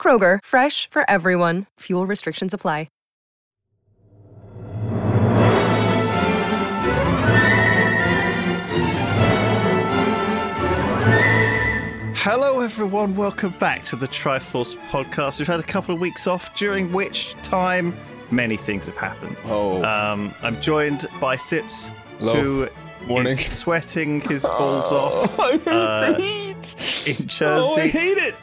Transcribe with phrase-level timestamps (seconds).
[0.00, 1.66] Kroger, fresh for everyone.
[1.80, 2.86] Fuel restrictions apply.
[12.20, 13.14] Hello, everyone.
[13.16, 15.38] Welcome back to the Triforce podcast.
[15.38, 17.96] We've had a couple of weeks off, during which time
[18.30, 19.36] many things have happened.
[19.44, 19.82] Oh.
[19.84, 22.34] Um, I'm joined by Sips, Hello.
[22.34, 22.68] who
[23.06, 23.32] Morning.
[23.38, 27.06] is sweating his balls off I hate uh, the heat.
[27.06, 28.34] in Oh, I Jersey hate it.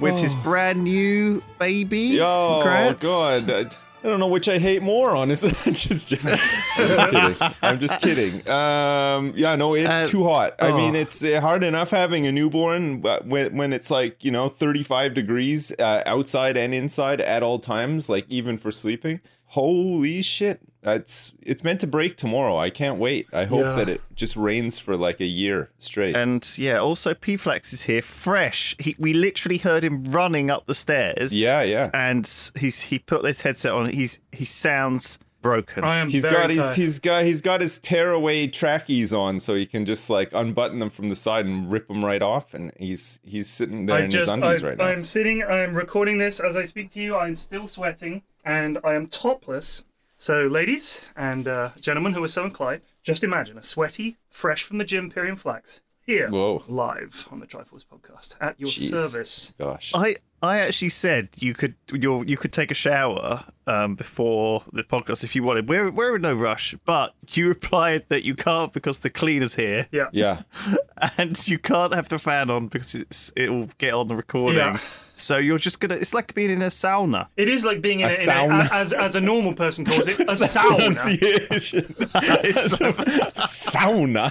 [0.00, 0.42] With his Oh.
[0.42, 2.20] brand new baby.
[2.20, 3.02] Oh Congrats.
[3.02, 3.60] God, I,
[4.04, 5.16] I don't know which I hate more.
[5.16, 6.12] Honestly, I'm just.
[6.24, 7.54] I'm just kidding.
[7.62, 8.48] I'm just kidding.
[8.48, 10.54] Um, yeah, no, it's Uh, too hot.
[10.60, 10.76] I oh.
[10.76, 14.48] mean, it's uh, hard enough having a newborn, but when when it's like you know
[14.48, 19.20] 35 degrees uh, outside and inside at all times, like even for sleeping.
[19.50, 20.60] Holy shit!
[20.86, 22.56] It's it's meant to break tomorrow.
[22.56, 23.26] I can't wait.
[23.32, 23.74] I hope Yeah.
[23.74, 26.14] that it just rains for like a year straight.
[26.16, 28.76] And yeah, also P Flax is here, fresh.
[28.78, 31.38] He, we literally heard him running up the stairs.
[31.38, 31.90] yeah, yeah.
[31.92, 32.24] and
[32.58, 33.90] he's he put this headset on.
[33.90, 35.84] He's he sounds broken.
[35.84, 36.76] I am He's very got his tired.
[36.76, 40.90] he's got he's got his tearaway trackies on, so he can just like unbutton them
[40.90, 42.52] from the side and rip them right off.
[42.54, 44.84] And he's he's sitting there I in just, his undies I, right now.
[44.84, 47.16] I'm sitting, I'm recording this as I speak to you.
[47.16, 49.84] I'm still sweating and I am topless.
[50.18, 54.78] So, ladies and uh, gentlemen who are so inclined, just imagine a sweaty, fresh from
[54.78, 56.62] the gym Pyrion Flax here, Whoa.
[56.68, 58.88] live on the Triforce podcast at your Jeez.
[58.88, 59.54] service.
[59.58, 64.62] Gosh, I I actually said you could you you could take a shower um, before
[64.72, 65.68] the podcast if you wanted.
[65.68, 69.86] We're we're in no rush, but you replied that you can't because the cleaner's here,
[69.90, 70.08] Yeah.
[70.12, 70.42] yeah,
[71.18, 74.58] and you can't have the fan on because it's it'll get on the recording.
[74.58, 74.78] Yeah.
[75.14, 75.94] So you're just gonna.
[75.94, 77.28] It's like being in a sauna.
[77.38, 78.70] It is like being in A a, in a, sauna.
[78.70, 80.76] as as a normal person calls it, a sauna.
[80.76, 81.94] pronunciation.
[82.44, 82.78] It's-
[83.34, 84.30] sauna.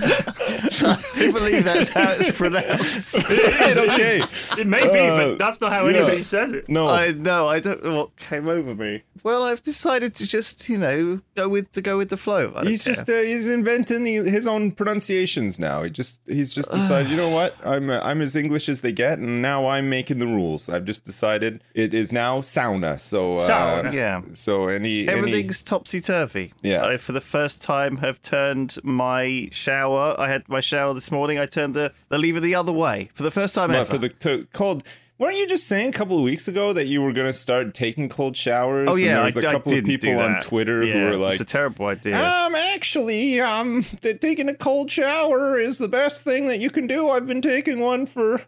[0.00, 3.14] I believe that's how it's pronounced.
[3.28, 4.18] It is, it okay.
[4.20, 4.58] is.
[4.58, 5.98] It may be, Uh, but that's not how yeah.
[5.98, 6.68] anybody says it.
[6.68, 7.46] No, I know.
[7.48, 9.02] I don't know what came over me.
[9.24, 12.52] Well, I've decided to just you know go with to go with the flow.
[12.62, 12.94] He's care.
[12.94, 15.82] just uh, he's inventing his own pronunciations now.
[15.82, 17.54] He just he's just decided, you know what?
[17.64, 20.68] I'm uh, I'm as English as they get, and now I'm making the rules.
[20.68, 23.00] I've just decided it is now sauna.
[23.00, 23.92] So uh, Sauna.
[23.92, 24.22] Yeah.
[24.32, 26.52] So any any- Everything's topsy turvy.
[26.62, 26.84] Yeah.
[26.86, 29.87] I, for the first time, have turned my shower.
[29.96, 31.38] I had my shower this morning.
[31.38, 33.84] I turned the, the lever the other way for the first time ever.
[33.84, 34.82] for the to, cold.
[35.18, 37.74] Weren't you just saying a couple of weeks ago that you were going to start
[37.74, 38.88] taking cold showers?
[38.88, 40.40] oh and yeah, there I, was a I couple of people on.
[40.40, 44.54] Twitter yeah, who were like, "It's a terrible idea." Um, actually, um, th- taking a
[44.54, 47.10] cold shower is the best thing that you can do.
[47.10, 48.42] I've been taking one for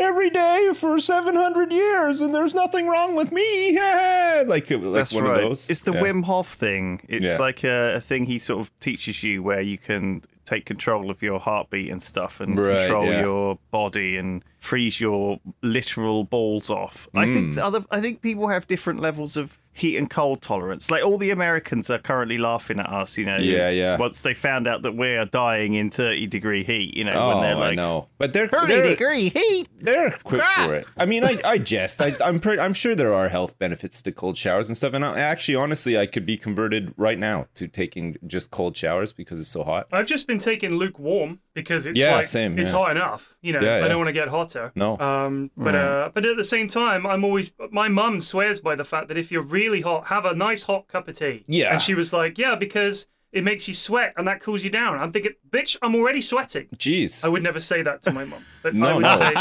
[0.00, 3.78] every day for 700 years, and there's nothing wrong with me.
[3.78, 5.42] like, like That's one right.
[5.44, 5.70] of those.
[5.70, 6.00] It's the Yeah.
[6.02, 7.00] Wim Hof thing.
[7.08, 7.36] It's Yeah.
[7.38, 11.20] like a, a thing he sort of teaches you where you can take control of
[11.22, 13.20] your heartbeat and stuff and Right, control yeah.
[13.20, 17.08] your body and freeze your literal balls off.
[17.14, 17.34] I Mm.
[17.34, 20.90] think other I think people have different levels of heat and cold tolerance.
[20.90, 23.36] Like all the Americans are currently laughing at us, you know.
[23.36, 23.98] Yeah, yeah.
[23.98, 27.28] Once they found out that we are dying in 30 degree heat, you know, Oh,
[27.34, 28.08] when they're like I know.
[28.18, 29.68] But they're, 30 they're, degree heat.
[29.78, 30.64] they're quick Ah!
[30.66, 30.86] for it.
[30.96, 32.00] I mean, I, I jest.
[32.00, 34.94] I, I'm pretty, I'm sure there are health benefits to cold showers and stuff.
[34.94, 39.12] And I, actually, honestly, I could be converted right now to taking just cold showers
[39.12, 39.88] because it's so hot.
[39.92, 42.78] I've just been taking lukewarm because it's Yeah, like same, it's yeah.
[42.78, 43.36] hot enough.
[43.42, 44.72] You know, Yeah, I don't want to get hotter.
[44.74, 44.96] No.
[44.98, 48.84] Um, but uh, but at the same time, I'm always my mum swears by the
[48.84, 51.42] fact that if you're really hot, have a nice hot cup of tea.
[51.46, 51.72] Yeah.
[51.72, 54.96] And she was like, yeah, because it makes you sweat and that cools you down.
[54.98, 56.68] I'm thinking, bitch, I'm already sweating.
[56.76, 57.22] Jeez.
[57.24, 58.42] I would never say that to my mom.
[58.62, 59.16] but I No, would no.
[59.16, 59.34] say,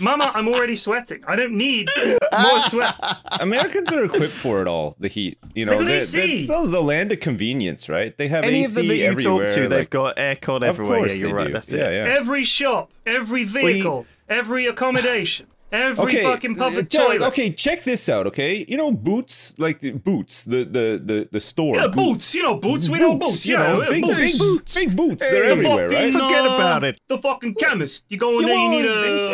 [0.00, 1.22] Mama, I'm already sweating.
[1.26, 2.94] I don't need more sweat.
[3.40, 4.96] Americans are equipped for it all.
[4.98, 6.32] The heat, you know, Look at they, AC.
[6.34, 8.16] it's still the land of convenience, right?
[8.16, 9.46] They have Any AC of them that you everywhere.
[9.46, 10.98] talk to, they've like- got aircon of everywhere.
[10.98, 11.46] course yeah, you're they right.
[11.48, 11.52] do.
[11.52, 11.94] That's yeah, it.
[12.06, 12.14] Yeah.
[12.16, 17.22] Every shop, every vehicle, every accommodation, every Okay, fucking public uh, toilet.
[17.28, 18.26] Okay, check this out.
[18.26, 21.76] Okay, you know Boots, like the Boots, the the the the store.
[21.76, 22.34] Yeah, Boot- boots.
[22.34, 22.88] You know boots.
[22.88, 23.46] We know boots.
[23.46, 24.16] you You know, know, big, boots.
[24.18, 25.28] big boots, big boots.
[25.30, 26.12] They're The everywhere, right?
[26.12, 27.00] fucking, Forget uh, about it.
[27.08, 28.04] The fucking chemist.
[28.08, 28.86] You go in You there, you need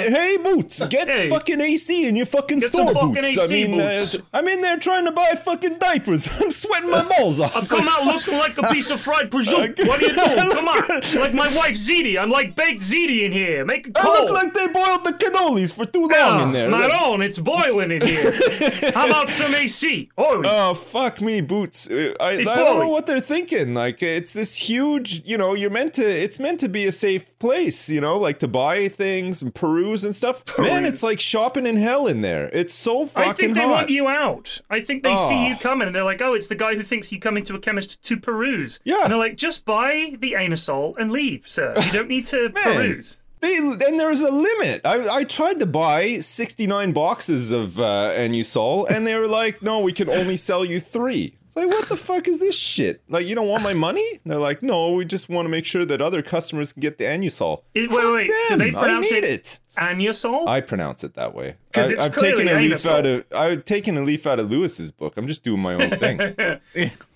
[0.07, 0.11] a.
[0.11, 1.29] hey boots, get Hey.
[1.29, 3.39] fucking AC in your fucking Get store some fucking boots.
[3.39, 4.15] I mean, boots.
[4.15, 6.29] Uh, I'm in there trying to buy fucking diapers.
[6.41, 7.57] I'm sweating my balls off.
[7.57, 9.87] I've come out looking like a piece of fried prosciutto.
[9.87, 10.51] What are you doing?
[10.55, 10.89] Come on.
[11.21, 12.19] Like my wife Ziti.
[12.21, 13.65] I'm like baked Ziti in here.
[13.65, 16.11] Make it I look like they boiled the cannolis for too long.
[16.27, 16.69] Wrong in there.
[16.71, 16.81] Look.
[16.81, 18.33] Maron, it's boiling in here.
[18.95, 20.11] How about some AC?
[20.19, 21.91] Oh, Oh fuck me, boots!
[21.91, 23.75] Uh, I, I don't know what they're thinking.
[23.75, 26.05] Like it's this huge, you know, you're meant to.
[26.09, 30.05] It's meant to be a safe place, you know, like to buy things and peruse
[30.05, 30.43] and stuff.
[30.59, 32.51] Man, it's like shopping in hell in there.
[32.53, 33.71] It's so fucking I think they hot.
[33.71, 34.61] want you out.
[34.71, 35.49] I think they see Oh.
[35.49, 37.59] you coming and they're like, oh, it's the guy who thinks you come into a
[37.59, 38.81] chemist to peruse.
[38.85, 39.03] Yeah.
[39.03, 41.75] And they're like, just buy the anusol and leave, sir.
[41.85, 42.65] You don't need to Man.
[42.65, 43.19] peruse.
[43.45, 44.81] They, and there's a limit.
[44.85, 49.81] I, I tried to buy 69 boxes of uh, Anusol, and they were like, no,
[49.81, 51.37] we can only sell you three.
[51.47, 53.03] It's like, what the fuck is this shit?
[53.09, 54.05] Like, you don't want my money?
[54.25, 56.99] And they're like, no, we just want to make sure that other customers can get
[56.99, 57.63] the Anusol.
[57.75, 58.27] It- wait, wait, wait.
[58.29, 58.59] Do them.
[58.59, 59.59] they pronounce I need it- it.
[59.77, 60.47] Anusol?
[60.47, 61.57] I pronounce it that way.
[61.71, 62.91] Because it's I've taken a clearly leaf anusol.
[62.91, 65.15] out of I've taken a leaf out of Lewis's book.
[65.17, 66.19] I'm just doing my own thing.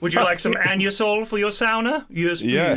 [0.01, 2.05] Would you like some anusol for your sauna?
[2.11, 2.53] Yes, please.
[2.53, 2.75] yeah,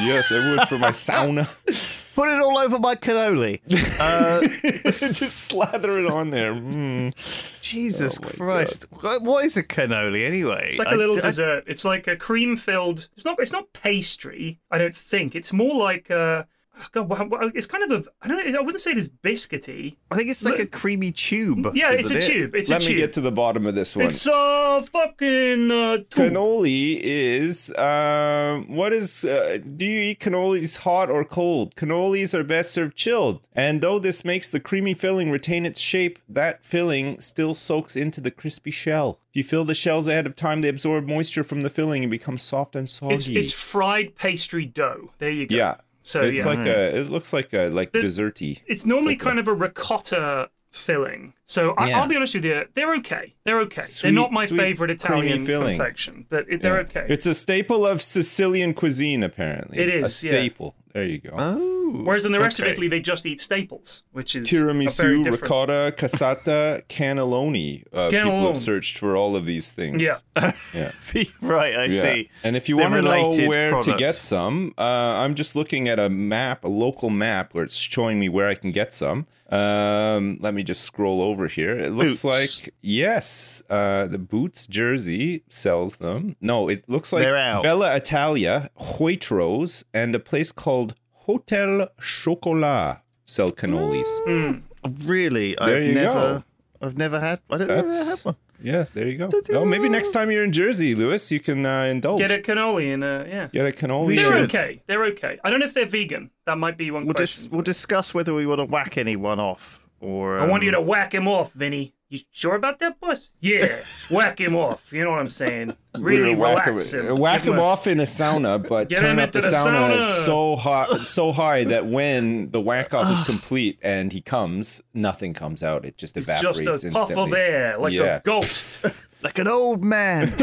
[0.00, 1.46] yes, I would for my sauna.
[2.14, 3.60] Put it all over my cannoli.
[5.12, 6.52] just slather it on there.
[6.52, 7.14] Mm.
[7.60, 8.86] Jesus Oh Christ!
[8.90, 10.68] What- What is a cannoli anyway?
[10.70, 11.64] It's like a I- little I- dessert.
[11.68, 13.08] It's like a cream filled.
[13.14, 13.38] It's not.
[13.38, 14.58] It's not pastry.
[14.70, 15.34] I don't think.
[15.36, 16.44] It's more like uh
[16.92, 18.08] God, wha- wha- it's kind of a.
[18.22, 18.58] I don't know.
[18.58, 19.96] I wouldn't say it is biscuity.
[20.10, 21.66] I think it's like a creamy tube.
[21.74, 22.26] Yeah, it's isn't a it?
[22.26, 22.54] tube.
[22.54, 24.06] It's Let a me get to the bottom of this one.
[24.06, 26.10] It's a fucking uh, tube.
[26.10, 29.24] Cannoli is um, what is?
[29.24, 31.74] Uh, do you eat cannolis hot or cold?
[31.76, 36.18] Cannolis are best served chilled, and though this makes the creamy filling retain its shape,
[36.28, 39.20] that filling still soaks into the crispy shell.
[39.30, 42.10] If you fill the shells ahead of time, they absorb moisture from the filling and
[42.10, 43.14] become soft and soggy.
[43.14, 45.10] It's it's fried pastry dough.
[45.18, 45.54] There you go.
[45.54, 45.76] yeah.
[46.08, 46.98] So it's yeah, like a.
[47.00, 48.62] It looks like a like The- desserty.
[48.66, 51.34] it's normally like a- kind of a ricotta filling.
[51.44, 52.00] So I, Yeah.
[52.00, 53.34] I'll be honest with you, they're okay.
[53.44, 53.82] They're okay.
[53.82, 55.76] Sweet- they're not my sweet, favorite Italian filling.
[55.76, 57.04] confection, but it, they're okay.
[57.08, 59.78] It's a staple of Sicilian cuisine, apparently.
[59.78, 60.30] It is a is, yeah.
[60.32, 60.74] staple.
[60.92, 61.34] There you go.
[61.38, 62.02] Oh.
[62.04, 62.68] Whereas in the rest okay.
[62.68, 65.42] of Italy, they just eat staples, which is a very Tiramisu, different.
[65.42, 67.84] ricotta, cassata, cannelloni.
[67.92, 70.02] Uh, People have searched for all of these things.
[70.02, 70.52] Yeah.
[70.74, 70.92] yeah.
[71.40, 72.02] right, I Yeah.
[72.02, 72.30] see.
[72.44, 75.56] And if you They're want to know related where to get some, uh, I'm just
[75.56, 78.92] looking at a map, a local map, where it's showing me where I can get
[78.92, 79.26] some.
[79.50, 81.76] Um, let me just scroll over here.
[81.76, 82.64] It looks Boots.
[82.64, 86.36] like yes, uh, the Boots Jersey sells them.
[86.40, 87.62] No, it looks like They're out.
[87.62, 94.08] Bella Italia, Waitrose, and a place called Hotel Chocolat sell cannolis.
[94.26, 94.62] Mm.
[95.04, 96.44] Really, There I've never, go.
[96.86, 97.40] I've never had.
[97.50, 98.36] I don't I've ever had one.
[98.60, 98.86] Yeah.
[98.94, 99.30] There you go.
[99.52, 102.20] Oh, maybe next time you're in Jersey, Lewis, you can uh, indulge.
[102.20, 103.48] Get a cannoli and uh, yeah.
[103.48, 104.16] Get a cannoli.
[104.16, 104.54] They're should.
[104.54, 104.82] okay.
[104.86, 105.38] They're okay.
[105.44, 106.30] I don't know if they're vegan.
[106.46, 109.80] That might be one We'll, dis- we'll discuss whether we want to whack anyone off
[110.00, 110.38] or.
[110.38, 111.94] I want um, you to whack him off, Vinny.
[112.10, 113.34] You sure about that, boss?
[113.40, 114.92] Yeah, whack him off.
[114.94, 115.76] You know what I'm saying?
[115.98, 117.18] Really whack relax him, him.
[117.18, 119.48] whack Give him a- off in a sauna, but Get turn him up the, the
[119.48, 120.24] sauna, sauna.
[120.24, 125.34] so hot, so high that when the whack off is complete and he comes, nothing
[125.34, 125.84] comes out.
[125.84, 127.24] It just It's evaporates just a puff instantly.
[127.24, 128.16] of air, like Yeah.
[128.16, 128.66] a ghost.
[129.22, 130.28] like an old man.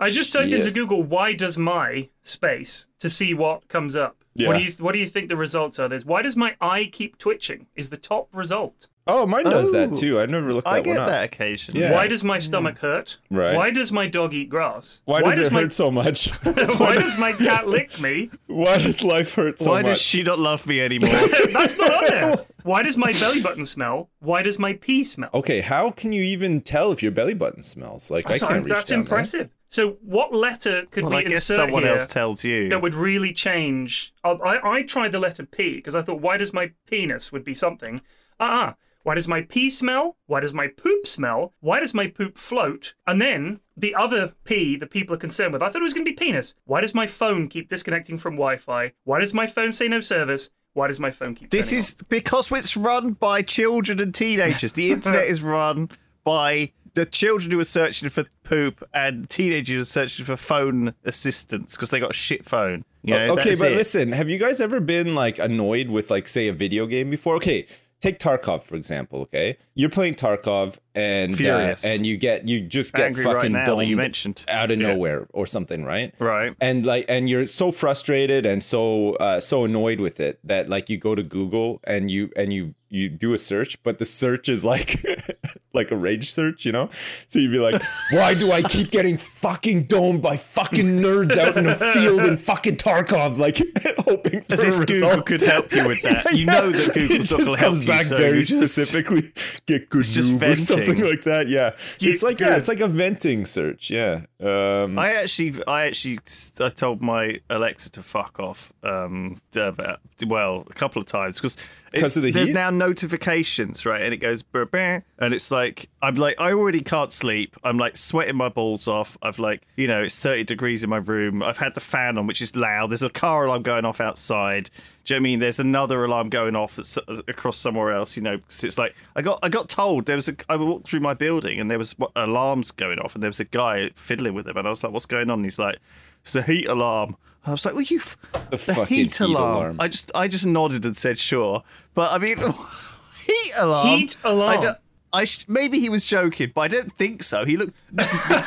[0.00, 0.58] I just typed Yeah.
[0.58, 4.16] into Google "Why does my space" to see what comes up.
[4.36, 4.68] What do Yeah.
[4.68, 5.88] you What do you think the results are?
[5.88, 7.66] There's why does my eye keep twitching?
[7.76, 8.88] Is the top result.
[9.06, 9.96] Oh, mine does that Oh.
[9.96, 10.18] too.
[10.18, 11.08] I never looked that I one get up.
[11.08, 11.82] that occasionally.
[11.82, 11.92] Yeah.
[11.92, 13.18] Why does my stomach hurt?
[13.30, 13.54] Right.
[13.54, 15.02] Why does my dog eat grass?
[15.04, 16.30] Why does, it my hurt so much?
[16.42, 18.30] Why does my cat lick me?
[18.46, 19.84] Why does life hurt so Why much?
[19.84, 21.10] Why does she not love me anymore?
[21.52, 22.44] That's not on there.
[22.62, 24.08] Why does my belly button smell?
[24.20, 25.28] Why does my pee smell?
[25.34, 28.10] Okay, how can you even tell if your belly button smells?
[28.10, 29.50] Like that's I can't reach that's down there.
[29.74, 32.68] So, what letter could well, we I guess insert someone here else tells you.
[32.68, 34.14] that would really change?
[34.22, 37.42] I, I, I tried the letter P because I thought, why does my penis would
[37.42, 38.00] be something?
[38.38, 40.16] Ah, uh why does my pee smell?
[40.26, 41.52] Why does my poop smell?
[41.58, 42.94] Why does my poop float?
[43.04, 46.06] And then the other P that people are concerned with, I thought it was going
[46.06, 46.54] to be penis.
[46.66, 48.92] Why does my phone keep disconnecting from Wi-Fi?
[49.02, 50.50] Why does my phone say no service?
[50.74, 51.50] Why does my phone keep?
[51.50, 54.72] This is because it's run by children and teenagers.
[54.72, 55.90] The internet is run
[56.22, 60.94] by the children who are searching for poop and teenagers who are searching for phone
[61.04, 62.84] assistance because they got a shit phone.
[63.02, 63.76] You know, okay, but it.
[63.76, 67.36] listen, have you guys ever been like annoyed with like say a video game before?
[67.36, 67.66] Okay,
[68.00, 69.20] take Tarkov for example.
[69.22, 73.52] Okay, you're playing Tarkov and uh, and you get you just get Angry right fucking
[73.52, 74.44] now you mentioned.
[74.48, 74.88] out of Yeah.
[74.88, 76.14] nowhere or something, right?
[76.18, 76.54] Right.
[76.60, 80.88] And like and you're so frustrated and so uh, so annoyed with it that like
[80.88, 84.48] you go to Google and you and you you do a search, but the search
[84.48, 85.04] is like
[85.74, 86.88] like a rage search, you know?
[87.28, 91.56] So you'd be like, why do I keep getting fucking domed by fucking nerds out
[91.56, 93.58] in a field in fucking Tarkov, like
[93.98, 96.32] hoping for As if Google could help you with that.
[96.34, 97.86] You know that Google Google's not just going to help comes you.
[97.86, 99.32] back so very just- specifically.
[99.66, 101.48] Get good just noob or something like that.
[101.48, 103.90] Yeah, You- it's like yeah, it's like a venting search.
[103.90, 104.22] Yeah.
[104.40, 106.18] Um, I actually, I actually,
[106.60, 108.72] I told my Alexa to fuck off.
[108.82, 111.56] Um, about, well, a couple of times because
[111.94, 112.52] 'Cause of the there's heat?
[112.52, 114.02] now notifications, right?
[114.02, 115.63] And it goes, and it's like
[116.02, 117.56] I'm like I already can't sleep.
[117.64, 119.16] I'm like sweating my balls off.
[119.22, 121.42] I've like you know it's 30 degrees in my room.
[121.42, 122.90] I've had the fan on, which is loud.
[122.90, 124.70] There's a car alarm going off outside.
[125.04, 125.38] Do you know what I mean?
[125.40, 128.16] There's another alarm going off that's uh, across somewhere else.
[128.16, 130.88] You know, 'cause it's like I got I got told there was a I walked
[130.88, 134.34] through my building and there was alarms going off and there was a guy fiddling
[134.34, 135.38] with them and I was like, what's going on?
[135.38, 135.78] And he's like,
[136.22, 137.16] it's the heat alarm.
[137.46, 139.54] I was like, well, you f- The the, fucking heat, heat alarm.
[139.56, 139.76] alarm.
[139.78, 141.62] I just I just nodded and said sure,
[141.94, 142.38] but I mean,
[143.26, 143.88] heat alarm.
[143.88, 144.50] Heat alarm.
[144.58, 144.78] I don't-
[145.14, 147.44] I sh- maybe he was joking, but I don't think so.
[147.44, 147.74] He looked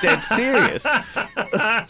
[0.02, 0.86] dead serious.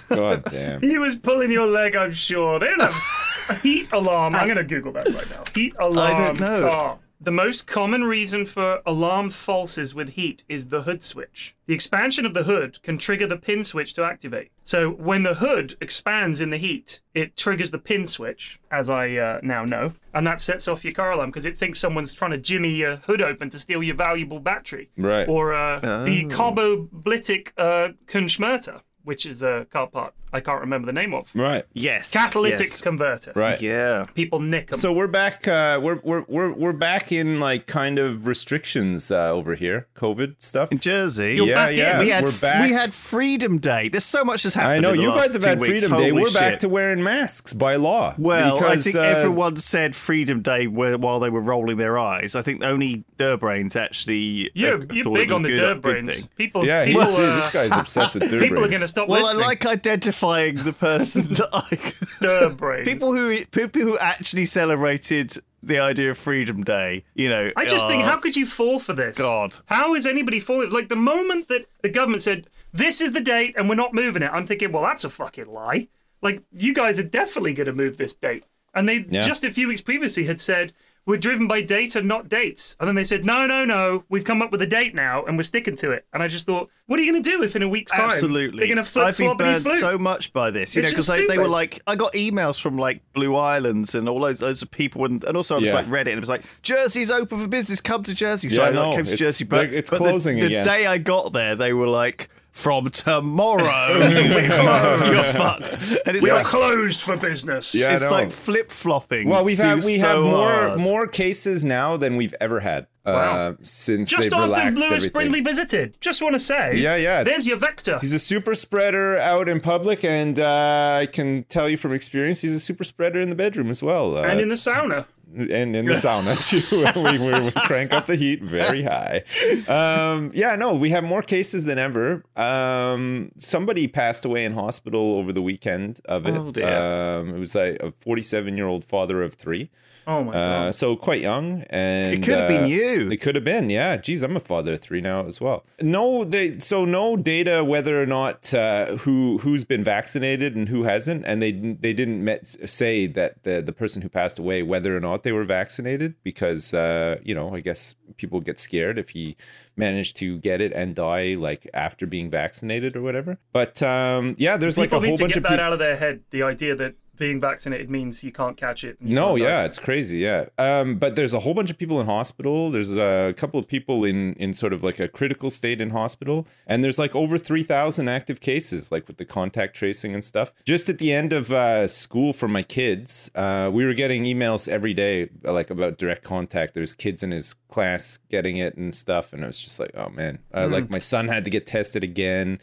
[0.10, 0.82] God damn.
[0.82, 2.60] He was pulling your leg, I'm sure.
[2.60, 4.36] They don't have a heat alarm.
[4.36, 5.44] I'm going to Google that right now.
[5.54, 6.16] Heat alarm.
[6.16, 6.70] I don't know.
[6.70, 7.00] car.
[7.20, 11.56] The most common reason for alarm falses with heat is the hood switch.
[11.66, 14.52] The expansion of the hood can trigger the pin switch to activate.
[14.64, 19.16] So when the hood expands in the heat, it triggers the pin switch, as I
[19.16, 22.32] uh, now know, and that sets off your car alarm because it thinks someone's trying
[22.32, 24.92] to jimmy your hood open to steal your valuable battery.
[24.96, 25.28] Right.
[25.28, 30.94] Or uh, the carboblitic uh, converter, which is a car part I can't remember the
[30.94, 31.34] name of.
[31.34, 31.64] Right.
[31.74, 32.82] Yes, Catalytic yes.
[32.82, 33.32] converter.
[33.34, 33.62] Right.
[33.62, 34.06] Yeah.
[34.14, 34.80] People nick them.
[34.80, 35.48] So we're back.
[35.48, 39.88] Uh, we're we're we're we're back in like kind of restrictions uh, over here.
[39.96, 40.72] COVID stuff.
[40.72, 41.78] In Jersey, You're yeah, back in.
[41.78, 42.00] yeah.
[42.00, 42.68] we had we're back.
[42.68, 43.88] we had Freedom Day.
[43.88, 44.74] There's so much has happened.
[44.74, 45.70] I know in the you last guys have two had weeks.
[45.70, 46.10] Freedom Day.
[46.10, 48.14] Holy We're back to wearing masks by law.
[48.18, 52.36] Well, because, I think uh, everyone said Freedom Day while they were rolling their eyes.
[52.36, 54.52] I think only Durbrains actually.
[54.54, 56.20] you're uh, you're big on the good- derb good brains.
[56.20, 56.30] thing.
[56.36, 58.40] People, Yeah, people, he's, uh, this guy's obsessed with Durbrains.
[58.42, 59.44] people are going to stop Well, listening.
[59.44, 61.60] I like identifying the person that I.
[62.22, 62.88] derb brains.
[62.88, 67.04] people who people who actually celebrated the idea of Freedom Day.
[67.16, 69.18] You know, I just think, how could you fall for this?
[69.18, 69.58] God.
[69.66, 70.70] How is anybody falling?
[70.70, 74.22] Like the moment that the government said this is the date and we're not moving
[74.24, 75.88] it, I'm thinking, well, that's a fucking lie.
[76.22, 79.25] Like you guys are definitely going to move this date, and they Yeah.
[79.25, 80.74] just a few weeks previously had said
[81.08, 84.42] we're driven by data, not dates, and then they said, no, no, no, we've come
[84.44, 86.06] up with a date now and we're sticking to it.
[86.14, 88.06] And I just thought, what are you going to do if in a week's time
[88.06, 89.80] Absolutely, they're going to flip I've been burned flip?
[89.80, 92.62] so much by this, you It's know, because they, they were like, I got emails
[92.62, 95.70] from like Blue Islands and all those loads of people, and, and also I was
[95.70, 95.76] Yeah.
[95.76, 98.50] like Reddit, and it was like Jersey's open for business, come to Jersey.
[98.50, 100.66] So Yeah, I like, no, came to Jersey, but it's but the- closing the, again.
[100.66, 102.30] day I got there, they were like.
[102.58, 107.76] From tomorrow, you're fucked, and it's we are closed for business.
[107.76, 109.30] Yeah, it's like flip flopping.
[109.30, 110.78] Well, we've had we have more more.
[110.78, 113.58] more cases now than we've ever had uh, Wow.
[113.62, 115.12] since Just after Lewis everything.
[115.12, 116.02] Brindley visited.
[116.02, 116.78] Just want to say.
[116.78, 117.24] Yeah, yeah.
[117.24, 118.00] There's your vector.
[118.00, 122.42] He's a super spreader out in public, and uh, I can tell you from experience,
[122.42, 124.18] he's a super spreader in the bedroom as well.
[124.18, 125.06] Uh, and in the sauna.
[125.36, 127.02] And in the sauna too.
[127.02, 129.24] we, we, we crank up the heat very high.
[129.68, 132.24] Um, yeah, no, we have more cases than ever.
[132.36, 136.36] Um, somebody passed away in hospital over the weekend of it.
[136.36, 136.68] Oh, dear.
[136.68, 139.70] Um, it was like a 47 year old father of three.
[140.10, 140.34] Oh my Uh,
[140.66, 140.76] god.
[140.76, 143.12] so quite young, and It could have been uh, you.
[143.12, 143.98] It could have been, yeah.
[143.98, 145.66] Geez, I'm a father of three now as well.
[145.82, 150.84] No, they so no data whether or not uh, who who's been vaccinated and who
[150.84, 154.96] hasn't, and they they didn't met, say that the the person who passed away whether
[154.96, 159.10] or not they were vaccinated because uh, you know I guess people get scared if
[159.10, 159.36] he
[159.78, 163.38] managed to get it and die like after being vaccinated or whatever.
[163.54, 165.54] But um, yeah, there's People like a whole bunch of people need to bunch get
[165.54, 166.22] of that out of their head.
[166.32, 168.98] The idea that being vaccinated means you can't catch it.
[169.02, 170.20] No, yeah, it's crazy.
[170.20, 172.70] Yeah, um, but there's a whole bunch of people in hospital.
[172.72, 176.48] There's a couple of people in in sort of like a critical state in hospital,
[176.68, 180.54] and there's like over three thousand active cases, like with the contact tracing and stuff.
[180.66, 184.68] Just at the end of uh, school for my kids, uh, we were getting emails
[184.68, 186.74] every day, like about direct contact.
[186.74, 190.10] There's kids in his class getting it and stuff, and it was just like, oh
[190.10, 192.60] man, uh, like my son had to get tested again.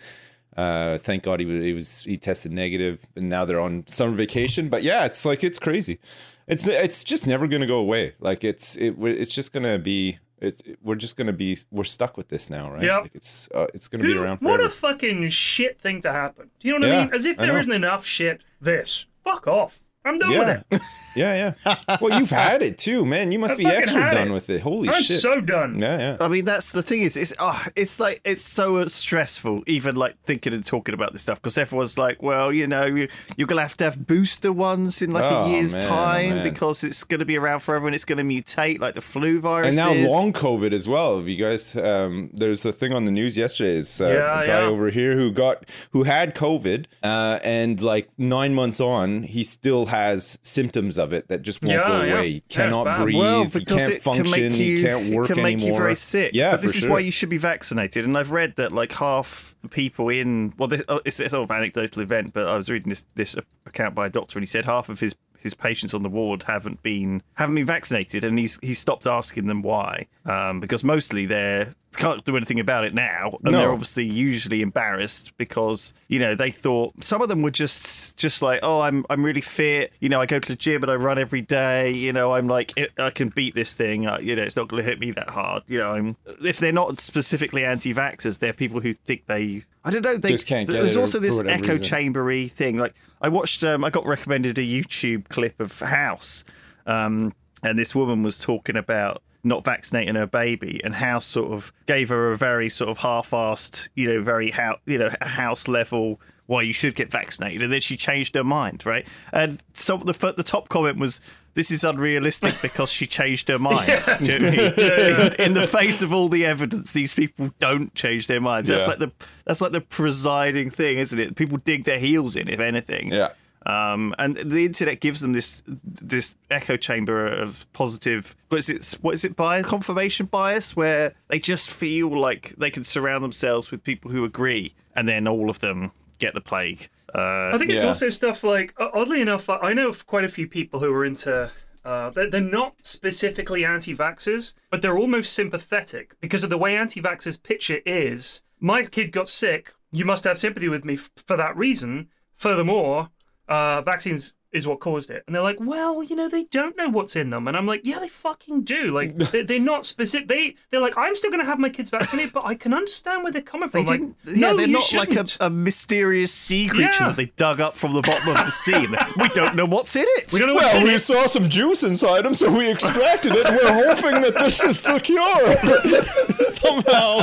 [0.57, 4.15] Uh, thank God he was, he was he tested negative, and now they're on summer
[4.15, 4.69] vacation.
[4.69, 5.99] But yeah, it's like it's crazy.
[6.47, 8.15] It's it's just never gonna go away.
[8.21, 10.19] Like it's it it's just gonna be.
[10.41, 12.83] It's we're just gonna be we're stuck with this now, right?
[12.83, 13.03] Yep.
[13.03, 16.51] Like it's uh, it's gonna be Who- around what a fucking shit thing to happen.
[16.61, 17.15] Do you know what I mean?
[17.15, 18.43] As if I there isn't enough shit.
[18.61, 19.07] This.
[19.23, 19.85] Fuck off.
[20.05, 20.63] I'm done Yeah.
[20.71, 20.83] with it.
[21.17, 21.97] Yeah, yeah.
[22.01, 23.31] Well, you've had it too, man.
[23.31, 24.33] You must I be extra done it.
[24.33, 24.63] with it.
[24.63, 24.97] Holy shit.
[24.97, 25.79] I'm so done.
[25.79, 26.17] yeah, yeah.
[26.19, 30.17] I mean, that's the thing is, it's oh, it's like it's so stressful, even like
[30.25, 33.07] thinking and talking about this stuff because everyone's like, well, you know, you,
[33.37, 36.31] you're gonna have to have booster ones in like Oh, a year's man, oh, time
[36.31, 36.43] man.
[36.53, 39.69] because it's gonna be around forever and it's gonna mutate like the flu virus.
[39.69, 40.09] And now is.
[40.09, 41.19] long COVID as well.
[41.19, 41.77] Have you guys?
[41.77, 43.77] Um, there's a thing on the news yesterday.
[43.77, 44.67] It's uh, Yeah, a guy yeah.
[44.67, 49.87] over here who got who had COVID, uh, and like nine months on, he still
[49.95, 52.13] has symptoms of it that just won't Yeah, go yeah.
[52.13, 52.27] away.
[52.27, 53.03] He Yeah, it's cannot bad.
[53.03, 53.17] breathe.
[53.19, 54.25] Well, he because can't it function.
[54.25, 55.73] can make you, can't work it can make anymore.
[55.73, 56.31] you very sick.
[56.35, 56.91] Yeah, but this for is sure.
[56.91, 58.05] why you should be vaccinated.
[58.05, 61.45] And I've read that like half the people in well, this, oh, it's a sort
[61.45, 63.37] of anecdotal event, but I was reading this this
[63.67, 66.43] account by a doctor, and he said half of his his patients on the ward
[66.43, 71.27] haven't been haven't been vaccinated, and he's he's stopped asking them why, um, because mostly
[71.27, 73.59] they're can't do anything about it now, and No.
[73.59, 78.43] they're obviously usually embarrassed because you know they thought some of them were just just
[78.43, 80.97] like oh I'm I'm really fit, you know I go to the gym and I
[80.97, 84.43] run every day, you know I'm like I can beat this thing, uh, you know
[84.43, 87.65] it's not going to hit me that hard, you know I'm if they're not specifically
[87.65, 91.01] anti-vaxxers, they're people who think they I don't know they Just can't get there's it
[91.01, 91.83] also this echo reason.
[91.83, 96.45] chambery thing like I watched um I got recommended a YouTube clip of House
[96.87, 101.71] um and this woman was talking about not vaccinating her baby and house sort of
[101.87, 106.19] gave her a very sort of half-assed you know very how you know house level
[106.47, 110.15] why you should get vaccinated and then she changed her mind right and so the
[110.37, 111.21] the top comment was
[111.55, 113.87] this is unrealistic because she changed her mind
[114.19, 115.33] Do you know I mean?
[115.39, 118.83] in, in the face of all the evidence these people don't change their minds that's
[118.83, 118.89] Yeah.
[118.91, 119.13] like the
[119.45, 123.31] that's like the presiding thing isn't it people dig their heels in if anything Yeah.
[123.67, 128.37] um, and the internet gives them this this echo chamber of positive.
[128.51, 128.99] What is it?
[129.01, 129.37] What is it?
[129.37, 134.25] Bias, confirmation bias, where they just feel like they can surround themselves with people who
[134.25, 136.89] agree, and then all of them get the plague.
[137.15, 137.89] Uh, I think it's Yeah.
[137.89, 141.51] also stuff like, oddly enough, I know quite a few people who are into.
[141.85, 147.41] Uh, they're, they're not specifically anti-vaxxers, but they're almost sympathetic because of the way anti-vaxxers
[147.43, 148.43] pitch it is.
[148.59, 149.73] My kid got sick.
[149.93, 152.09] You must have sympathy with me f- for that reason.
[152.35, 153.11] Furthermore,
[153.49, 155.25] uh, vaccines is what caused it.
[155.27, 157.49] And they're like, well, you know, they don't know what's in them.
[157.49, 158.93] And I'm like, yeah, they fucking do.
[158.93, 160.29] Like, they're, they're not specific.
[160.29, 163.23] They they're like, I'm still going to have my kids vaccinated, but I can understand
[163.25, 163.87] where they're coming they from.
[163.87, 164.17] Like, didn't.
[164.39, 165.37] yeah, no, they're not like a, shouldn't.
[165.41, 167.09] a mysterious sea creature Yeah.
[167.09, 168.87] that they dug up from the bottom of the sea.
[169.21, 170.33] we don't know what's in it.
[170.33, 171.01] We don't know what's Well, we it.
[171.01, 173.45] saw some juice inside them, so we extracted it.
[173.51, 175.25] We're hoping that this is the cure.
[176.49, 177.19] Somehow,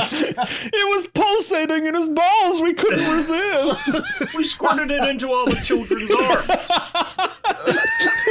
[0.72, 2.60] it was pulsating in his balls.
[2.60, 3.90] We couldn't resist.
[4.34, 7.21] We squirted it into all the children's arms.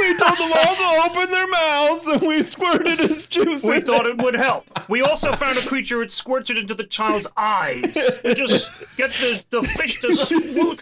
[0.02, 3.64] We told them all to open their mouths, and we squirted his juice.
[3.64, 4.64] We thought it would help.
[4.88, 6.00] We also found a creature.
[6.00, 7.96] that squirts it into the child's eyes.
[8.24, 10.80] You just get the, the fish to smooth.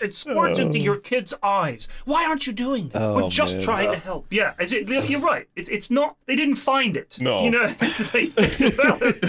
[0.00, 0.82] It squirts into oh.
[0.82, 1.88] your kid's eyes.
[2.04, 3.14] Why aren't you doing that?
[3.14, 3.64] We're oh, just man.
[3.64, 4.26] trying to help.
[4.30, 5.48] Yeah, is it, you're right.
[5.56, 6.16] It's it's not.
[6.26, 7.18] They didn't find it.
[7.20, 7.42] No.
[7.42, 9.24] You know, they, they developed.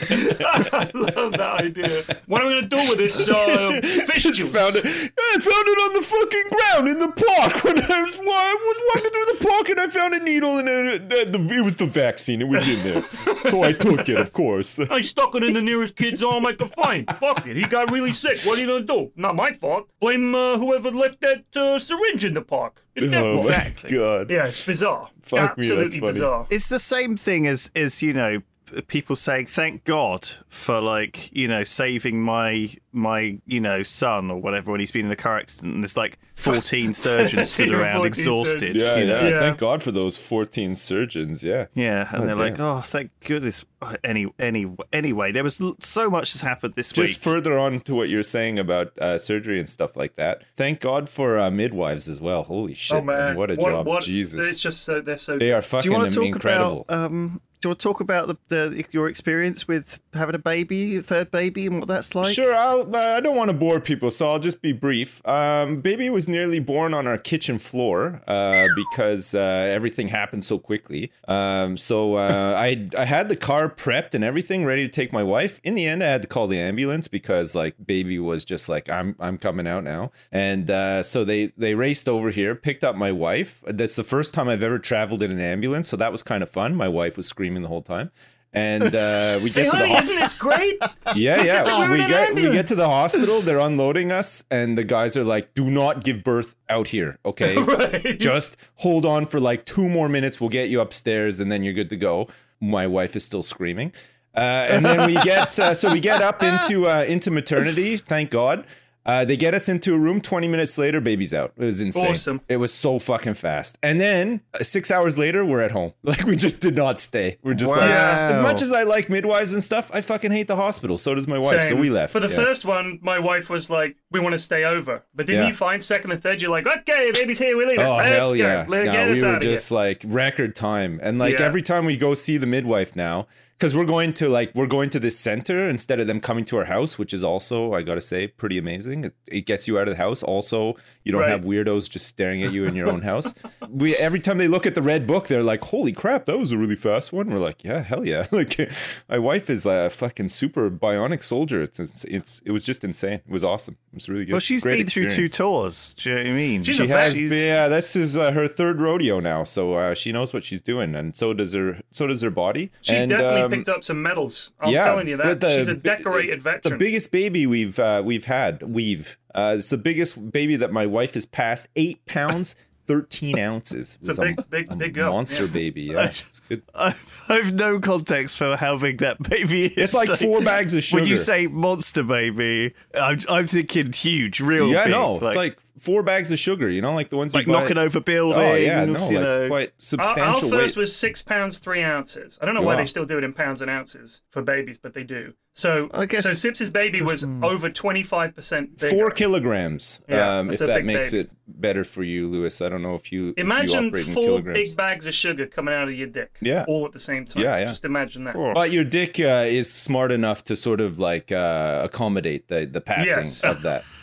[0.40, 1.88] I love that idea.
[2.26, 4.38] What am I going to do with this uh, fish juice?
[4.40, 4.84] Found it.
[4.84, 8.78] I found it on the fucking ground in the park when I was, I was
[8.94, 11.86] walking through the park and I found a needle and it, it, it was the
[11.86, 12.40] vaccine.
[12.42, 13.04] It was in there,
[13.50, 14.78] so I took it, of course.
[14.90, 17.08] I stuck it in the nearest kid's arm I could find.
[17.18, 17.56] Fuck it.
[17.56, 18.40] He got really sick.
[18.44, 19.12] What are you gonna do?
[19.16, 19.88] Not my fault.
[20.00, 22.80] Blame uh, whoever left that uh, syringe in the park.
[23.00, 23.90] Oh Exactly.
[23.92, 24.30] god.
[24.30, 25.10] Yeah, it's bizarre.
[25.22, 26.12] Fuck me, that's Absolutely funny.
[26.12, 26.46] bizarre.
[26.50, 28.44] it's the same thing as as you know p-
[28.88, 34.38] people saying thank god for like you know saving my my you know son or
[34.38, 38.04] whatever when he's been in a car accident and there's like 14 surgeons stood around
[38.06, 38.74] exhausted.
[38.74, 39.20] Yeah, you know?
[39.20, 39.40] yeah, Yeah.
[39.40, 41.44] Thank God for those 14 surgeons.
[41.44, 41.66] Yeah.
[41.74, 46.10] Yeah, and Oh, they're like, "Oh, thank goodness." Uh, Any, any, anyway, there was so
[46.10, 47.08] much has happened this Just week.
[47.10, 50.42] Just further on to what you're saying about uh, surgery and stuff like that.
[50.56, 52.42] Thank God for uh, midwives as well.
[52.42, 54.44] Holy shit, oh man, what a job, Jesus!
[54.44, 55.38] It's just so they're so.
[55.38, 56.84] they are Do fucking you want to talk incredible.
[56.88, 57.04] about?
[57.12, 60.96] Um, do you want to talk about the, the your experience with having a baby,
[60.96, 62.34] a third baby, and what that's like?
[62.34, 65.26] Sure, I'll, I don't want to bore people, so I'll just be brief.
[65.26, 70.58] Um, baby was nearly born on our kitchen floor uh, because uh, everything happened so
[70.58, 71.10] quickly.
[71.26, 75.22] Um, so uh, I I had the car prepped and everything ready to take my
[75.22, 75.58] wife.
[75.64, 78.90] In the end, I had to call the ambulance because like baby was just like
[78.90, 82.94] I'm I'm coming out now, and uh, so they they raced over here, picked up
[82.94, 83.62] my wife.
[83.66, 86.50] That's the first time I've ever traveled in an ambulance, so that was kind of
[86.50, 86.74] fun.
[86.74, 88.10] My wife was screaming the whole time.
[88.52, 90.10] And uh, we Hey, get to the honey, hospital.
[90.14, 90.78] isn't this great?
[91.16, 91.90] Yeah, yeah.
[91.90, 93.40] We get we get to the hospital.
[93.40, 97.56] They're unloading us, and the guys are like, "Do not give birth out here, okay?
[97.62, 98.18] right.
[98.18, 100.40] Just hold on for like two more minutes.
[100.40, 102.28] We'll get you upstairs, and then you're good to go."
[102.60, 103.92] My wife is still screaming,
[104.36, 107.96] uh, and then we get uh, so we get up into uh, into maternity.
[107.96, 108.64] Thank God.
[109.06, 110.20] Uh, they get us into a room.
[110.20, 111.52] Twenty minutes later, baby's out.
[111.58, 112.06] It was insane.
[112.12, 112.40] Awesome.
[112.48, 113.76] It was so fucking fast.
[113.82, 115.92] And then uh, six hours later, we're at home.
[116.02, 117.38] Like we just did not stay.
[117.42, 118.28] We're just like, Wow.
[118.30, 120.96] as much as I like midwives and stuff, I fucking hate the hospital.
[120.96, 121.64] So does my wife.
[121.64, 122.12] So we left.
[122.12, 122.36] For the Yeah.
[122.36, 125.48] first one, my wife was like, "We want to stay over," but then Yeah.
[125.48, 127.82] you find second and third, you're like, "Okay, baby's here, we leave it.
[127.82, 128.34] Oh Let's hell go.
[128.34, 128.64] yeah!
[128.68, 131.44] Let No, get us we were out of just like record time, and like Yeah.
[131.46, 133.26] every time we go see the midwife now,
[133.64, 136.58] because we're going to like we're going to this center instead of them coming to
[136.58, 139.04] our house, which is also I gotta say pretty amazing.
[139.04, 140.22] It, it gets you out of the house.
[140.22, 141.30] Also, you don't Right.
[141.30, 143.34] have weirdos just staring at you in your own house.
[143.70, 146.52] We every time they look at the red book, they're like, "Holy crap, that was
[146.52, 148.70] a really fast one." We're like, "Yeah, hell yeah!" Like
[149.08, 151.62] my wife is a fucking super bionic soldier.
[151.62, 153.20] It's it's, it's it was just insane.
[153.26, 153.78] It was awesome.
[153.92, 154.32] It was really good.
[154.32, 155.94] Well, she's Great been through two tours.
[155.94, 156.62] Do you know what I mean?
[156.64, 157.32] She's She has, vet.
[157.32, 157.68] yeah.
[157.68, 161.16] This is uh, her third rodeo now, so uh, she knows what she's doing, and
[161.16, 161.80] so does her.
[161.92, 162.70] So does her body.
[162.82, 164.52] She's and, definitely um, picked up some medals.
[164.60, 165.24] I'm yeah, telling you that.
[165.24, 166.72] but the She's a bi- decorated veteran.
[166.72, 168.62] The biggest baby we've uh, we've had.
[168.62, 169.16] We've.
[169.34, 171.66] Uh, it's the biggest baby that my wife has passed.
[171.76, 172.54] Eight pounds,
[172.86, 173.98] thirteen ounces.
[174.00, 175.50] It's a It was big- big- big monster yeah.
[175.52, 175.82] baby.
[175.82, 176.62] Yeah, it's good.
[176.74, 176.94] I
[177.28, 179.76] I have no context for how big that baby is.
[179.76, 181.00] It's like four bags of sugar.
[181.02, 184.90] When you say monster baby, I'm, I'm thinking huge, real Yeah, big.
[184.92, 186.68] no, it's like four bags of sugar.
[186.70, 188.38] You know, like the ones like you buy- knocking over buildings.
[188.38, 189.48] Oh yeah, no, you like know.
[189.48, 190.76] quite Our, our first weight.
[190.76, 192.38] was six pounds three ounces.
[192.40, 192.80] I don't know why Wow.
[192.80, 195.34] they still do it in pounds and ounces for babies, but they do.
[195.56, 198.80] So, I guess- so Sips's baby was over twenty five percent.
[198.80, 200.00] Four kilograms.
[200.08, 201.20] Yeah, um, if that makes baby.
[201.22, 202.60] it better for you, Lewis.
[202.60, 204.54] I don't know if you if you Imagine four kilograms.
[204.70, 206.38] big bags of sugar coming out of your dick.
[206.40, 206.64] Yeah.
[206.66, 207.42] all at the same time.
[207.44, 207.64] Yeah, yeah.
[207.66, 208.34] Just imagine that.
[208.34, 212.80] But your dick uh, is smart enough to sort of like uh, accommodate the the
[212.80, 213.44] passing Yes.
[213.44, 213.84] of that.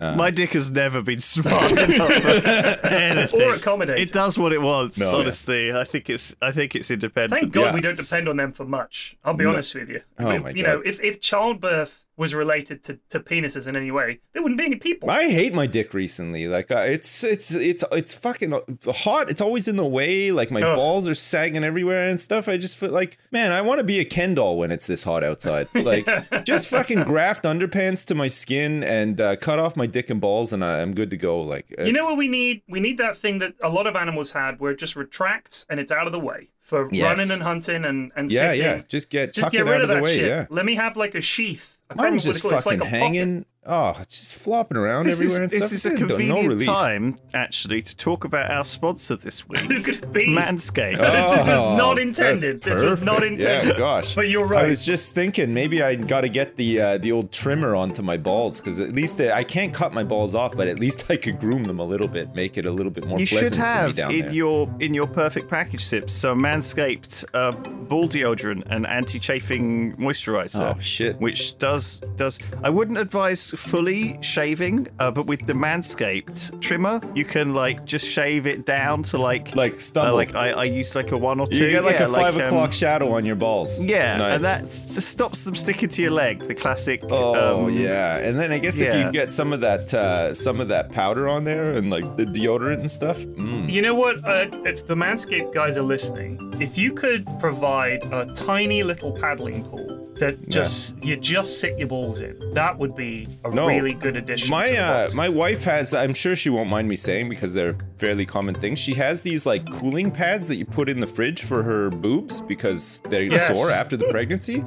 [0.00, 0.14] Uh.
[0.16, 2.28] My dick has never been smart enough for
[2.86, 3.42] anything.
[3.42, 3.98] Or accommodate.
[3.98, 4.98] It does what it wants.
[4.98, 5.16] No, yeah.
[5.16, 7.40] honestly, I think it's I think it's independent.
[7.40, 7.74] Thank God Yeah.
[7.74, 9.16] we don't depend on them for much.
[9.24, 10.02] I'll be honest with you.
[10.18, 10.66] Oh We- my you God.
[10.66, 14.64] know, if, if childbirth was related to, to penises in any way, there wouldn't be
[14.66, 15.08] any people.
[15.08, 16.48] I hate my dick recently.
[16.48, 18.52] Like uh, it's it's it's it's fucking
[18.92, 19.30] hot.
[19.30, 20.32] It's always in the way.
[20.32, 20.76] Like my Ugh.
[20.76, 22.48] balls are sagging everywhere and stuff.
[22.48, 25.04] I just feel like, man, I want to be a Ken doll when it's this
[25.04, 25.68] hot outside.
[25.78, 30.20] Like just fucking graft underpants to my skin and uh, cut off my dick and
[30.20, 31.40] balls, and I, I'm good to go.
[31.40, 32.62] Like You know what we need?
[32.68, 35.78] We need that thing that a lot of animals had where it just retracts and
[35.78, 37.04] it's out of the way for Yes.
[37.16, 38.60] running and hunting and, and Yeah, sitting.
[38.64, 38.82] yeah.
[38.88, 40.16] Just get Just get it rid out of that way.
[40.16, 40.28] shit.
[40.28, 40.46] Yeah.
[40.50, 41.77] Let me have like a sheath.
[41.94, 42.54] Mine's just it's called.
[42.54, 43.44] It's fucking like hanging.
[43.66, 45.72] Oh, it's just flopping around This is, everywhere and this stuff.
[45.72, 49.88] is a It's no convenient time, actually, to talk about our sponsor this week, could
[49.96, 50.26] it be?
[50.28, 50.96] Manscaped.
[50.96, 52.62] This was Oh, not intended.
[52.62, 53.72] This was not intended.
[53.72, 54.14] Yeah, gosh.
[54.14, 54.64] But you're right.
[54.64, 58.00] I was just thinking maybe I got to get the uh, the old trimmer onto
[58.00, 61.10] my balls because at least uh, I can't cut my balls off, but at least
[61.10, 63.50] I could groom them a little bit, make it a little bit more You pleasant
[63.54, 64.32] should for me have down in there.
[64.34, 70.74] your in your perfect package sips so Manscaped uh, ball deodorant and anti-chafing moisturizer.
[70.74, 71.20] Oh, shit.
[71.20, 77.24] Which does does I wouldn't advise fully shaving, uh, but with the Manscaped trimmer, you
[77.24, 81.12] can like just shave it down to like like uh, like I, I use like
[81.12, 81.64] a one or two.
[81.64, 83.80] you get like yeah, a five um, o'clock shadow on your balls.
[83.80, 84.34] Yeah, nice.
[84.34, 86.44] and that just stops them sticking to your leg.
[86.44, 87.02] The classic.
[87.10, 90.60] Oh um, yeah, and then I guess if you get some of that uh, some
[90.60, 93.70] of that powder on there and like the deodorant and stuff, mm.
[93.70, 94.24] You know what?
[94.24, 99.64] Uh, if the Manscaped guys are listening, if you could provide a tiny little paddling
[99.64, 103.66] pool that just you just sit your balls in, that would be a No.
[103.68, 104.50] really good addition.
[104.50, 105.94] My to the uh, my wife has.
[105.94, 108.78] I'm sure she won't mind me saying because they're fairly common things.
[108.78, 112.40] She has these like cooling pads that you put in the fridge for her boobs
[112.40, 113.46] because they're Yes.
[113.58, 114.64] sore after the pregnancy.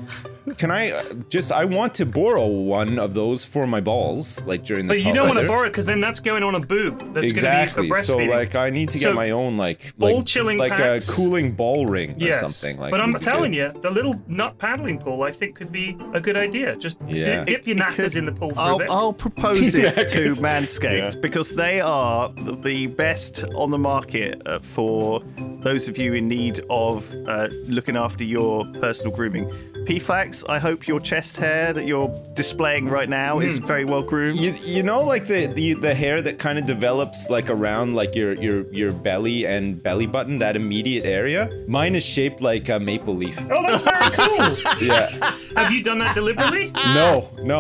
[0.58, 1.52] Can I uh, just?
[1.52, 5.00] I want to borrow one of those for my balls, like during this.
[5.02, 7.14] But you don't want to borrow it because then that's going on a boob.
[7.14, 7.88] That's Exactly.
[7.90, 8.28] going to be for breastfeeding.
[8.30, 11.00] So like, I need to get So, my own like ball like, chilling like a
[11.10, 12.80] cooling ball ring or yes, something.
[12.80, 13.76] Like, but I'm telling good.
[13.76, 16.76] you, the little nut paddling pool I think could be a good idea.
[16.76, 17.44] Just Yeah.
[17.44, 18.90] dip your knackers in the pool for a I'll, bit.
[18.92, 21.20] I'll propose it to to 'cause- Manscaped yeah.
[21.20, 22.30] because they are
[22.64, 25.24] the best on the market uh, for
[25.62, 29.50] those of you in need of uh, looking after your personal grooming.
[29.86, 33.66] PFAX, I hope your chest hair that you're displaying right now is Hmm.
[33.66, 34.40] very well groomed.
[34.40, 38.16] You, you know like the, the the hair that kind of develops like around like
[38.16, 42.80] your your your belly and belly button that immediate area mine is shaped like a
[42.80, 44.72] maple leaf oh, that's very cool.
[44.82, 46.72] yeah Have you done that deliberately?
[46.72, 47.60] no no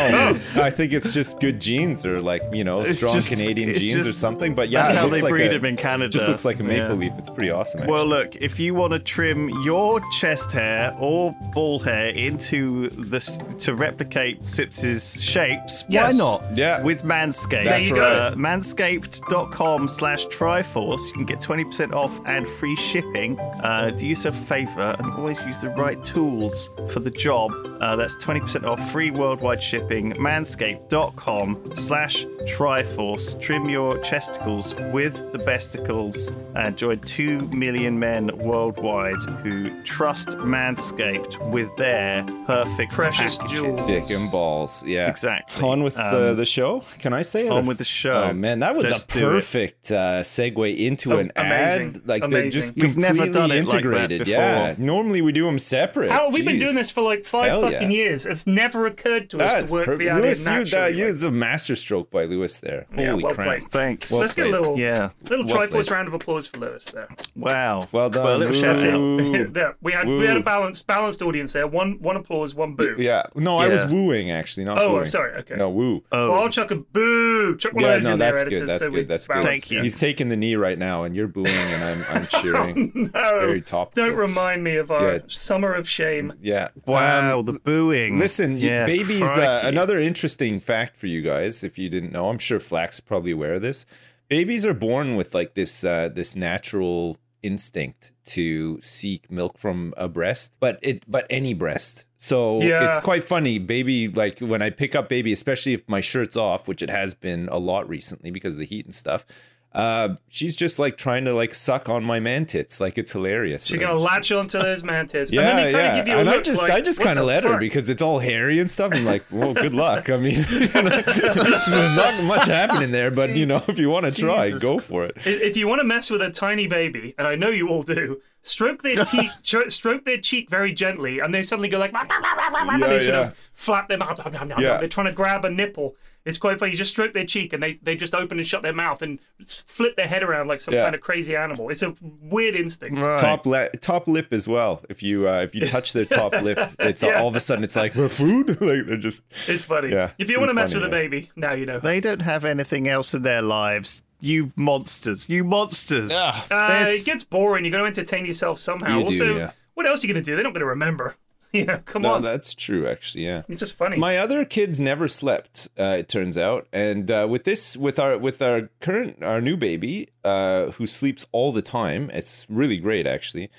[0.55, 3.79] i think it's just good genes or like you know It's strong just- canadian it's
[3.79, 5.75] genes or something but yeah That's it how looks they like breed a- them in
[5.77, 6.09] Canada.
[6.09, 7.09] just looks like a maple Yeah.
[7.09, 7.93] leaf it's pretty awesome actually.
[7.93, 13.37] Well, look, if you want to trim your chest hair or ball hair into this
[13.59, 15.85] to replicate Sips's shapes.
[15.89, 16.13] Yes.
[16.13, 16.57] Why not?
[16.57, 16.81] Yeah.
[16.81, 17.65] With Manscaped.
[17.65, 18.03] There you go.
[18.03, 21.07] Uh, manscaped.com slash Triforce.
[21.07, 23.39] You can get 20% off and free shipping.
[23.39, 27.51] Uh, do yourself a favor and always use the right tools for the job.
[27.81, 30.13] Uh, that's 20% off free worldwide shipping.
[30.13, 33.39] Manscaped.com slash Triforce.
[33.39, 41.51] Trim your chesticles with the besticles and join 2 million men worldwide who trust Manscaped
[41.51, 42.00] with their
[42.45, 43.87] perfect Precious jewels.
[43.87, 44.83] Dick and balls.
[44.85, 45.09] Yeah.
[45.09, 45.63] Exactly.
[45.67, 46.83] On with the, Um, the show.
[46.99, 47.51] Can I say it?
[47.51, 48.25] on with the show.
[48.29, 51.87] Oh man, that was Let's a perfect uh, segue into Oh, an amazing.
[51.95, 52.01] ad.
[52.07, 54.19] Like they just We've never completely done it like that integrated.
[54.25, 54.33] before.
[54.33, 56.11] Yeah, normally we do them separate.
[56.11, 57.97] How we've been doing this for like five Hell fucking yeah.
[57.97, 58.25] years.
[58.25, 60.91] It's never occurred to us That's to work per- the ad in Lewis, you, naturally.
[60.93, 62.85] that, you, it's a masterstroke by Lewis there.
[62.97, 63.47] Yeah, Holy well crap!
[63.47, 63.69] played.
[63.69, 64.11] Thanks.
[64.11, 65.09] Well Let's get a little, Yeah.
[65.29, 67.07] little Well Triforce round of applause for Lewis there.
[67.35, 67.87] Wow.
[67.91, 68.23] Well done.
[68.23, 68.93] Well, a little shout out.
[68.99, 69.51] Woo.
[69.81, 71.67] we had we had a balanced balanced audience there.
[71.67, 72.95] One one applause, one boo.
[72.97, 73.23] Yeah.
[73.35, 73.91] No, I was Yeah.
[73.91, 75.05] wooing actually, not Oh, booing.
[75.05, 75.33] sorry.
[75.39, 75.55] Okay.
[75.55, 76.03] No, woo.
[76.11, 77.55] Oh, Well, I'll chuck a boo.
[77.57, 78.55] Chuck one Yeah, of those no, in that's there, good.
[78.57, 79.07] editors, That's so we good.
[79.07, 79.33] That's good.
[79.33, 79.79] balance Thank you.
[79.79, 79.83] it.
[79.83, 82.91] He's taking the knee right now, and you're booing, and I'm I'm cheering.
[83.13, 84.29] No, Very top don't notes.
[84.35, 85.19] remind me of our Yeah.
[85.27, 86.33] summer of shame.
[86.41, 86.69] Yeah.
[86.85, 87.39] wow.
[87.39, 88.17] Um, the booing.
[88.19, 89.21] Listen, y- yeah, babies.
[89.23, 89.67] Uh, crikey.
[89.67, 93.53] another interesting fact for you guys, if you didn't know, I'm sure Flax probably aware
[93.53, 93.85] of this.
[94.29, 100.07] Babies are born with like this uh, this natural instinct to seek milk from a
[100.07, 102.05] breast, but it but any breast.
[102.17, 102.87] So Yeah.
[102.87, 104.07] it's quite funny, baby.
[104.07, 107.49] Like when I pick up baby, especially if my shirt's off, which it has been
[107.51, 109.25] a lot recently because of the heat and stuff.
[109.73, 113.65] Uh, she's just like trying to like suck on my man tits, like it's hilarious.
[113.65, 115.31] She's gonna latch onto those mantis.
[115.31, 115.89] yeah, and then they kind yeah.
[115.89, 117.57] of give you a and I just, like, I just kind of the let her
[117.57, 118.91] because it's all hairy and stuff.
[118.93, 120.09] I'm like, well, good luck.
[120.09, 121.37] I mean, you know, there's
[121.95, 125.05] not much happening there, but you know, if you want to try, Jesus go for
[125.05, 125.15] it.
[125.25, 128.21] If you want to mess with a tiny baby, and I know you all do,
[128.41, 132.77] stroke their cheek, tr- stroke their cheek very gently, and they suddenly go like, Yeah,
[132.81, 133.21] they sort yeah.
[133.27, 134.19] of flap them up.
[134.59, 134.77] Yeah.
[134.77, 135.95] They're trying to grab a nipple.
[136.23, 136.71] It's quite funny.
[136.71, 139.19] You just stroke their cheek, and they, they just open and shut their mouth and
[139.47, 140.83] flip their head around like some Yeah.
[140.83, 141.69] kind of crazy animal.
[141.69, 142.99] It's a weird instinct.
[143.01, 143.19] Right.
[143.19, 144.83] Top le- top lip as well.
[144.87, 147.19] If you uh, if you touch their top lip, it's Yeah.
[147.21, 148.49] all of a sudden it's like food.
[148.61, 149.89] like they're just It's funny.
[149.91, 151.79] Yeah, if you want to pretty mess with a baby, now you know.
[151.79, 154.03] They don't have anything else in their lives.
[154.19, 155.27] You monsters.
[155.27, 156.11] You monsters.
[156.11, 156.43] Uh,
[156.89, 157.65] it gets boring.
[157.65, 158.99] You got to entertain yourself somehow.
[158.99, 159.51] You do, also, yeah.
[159.73, 160.35] what else are you going to do?
[160.35, 161.15] They're not going to remember.
[161.53, 162.21] You know, come no, on.
[162.21, 162.87] that's true.
[162.87, 163.41] Actually, yeah.
[163.49, 163.97] It's just funny.
[163.97, 165.67] My other kids never slept.
[165.77, 169.57] Uh, it turns out, and uh, with this, with our with our current our new
[169.57, 173.49] baby, uh, who sleeps all the time, it's really great actually.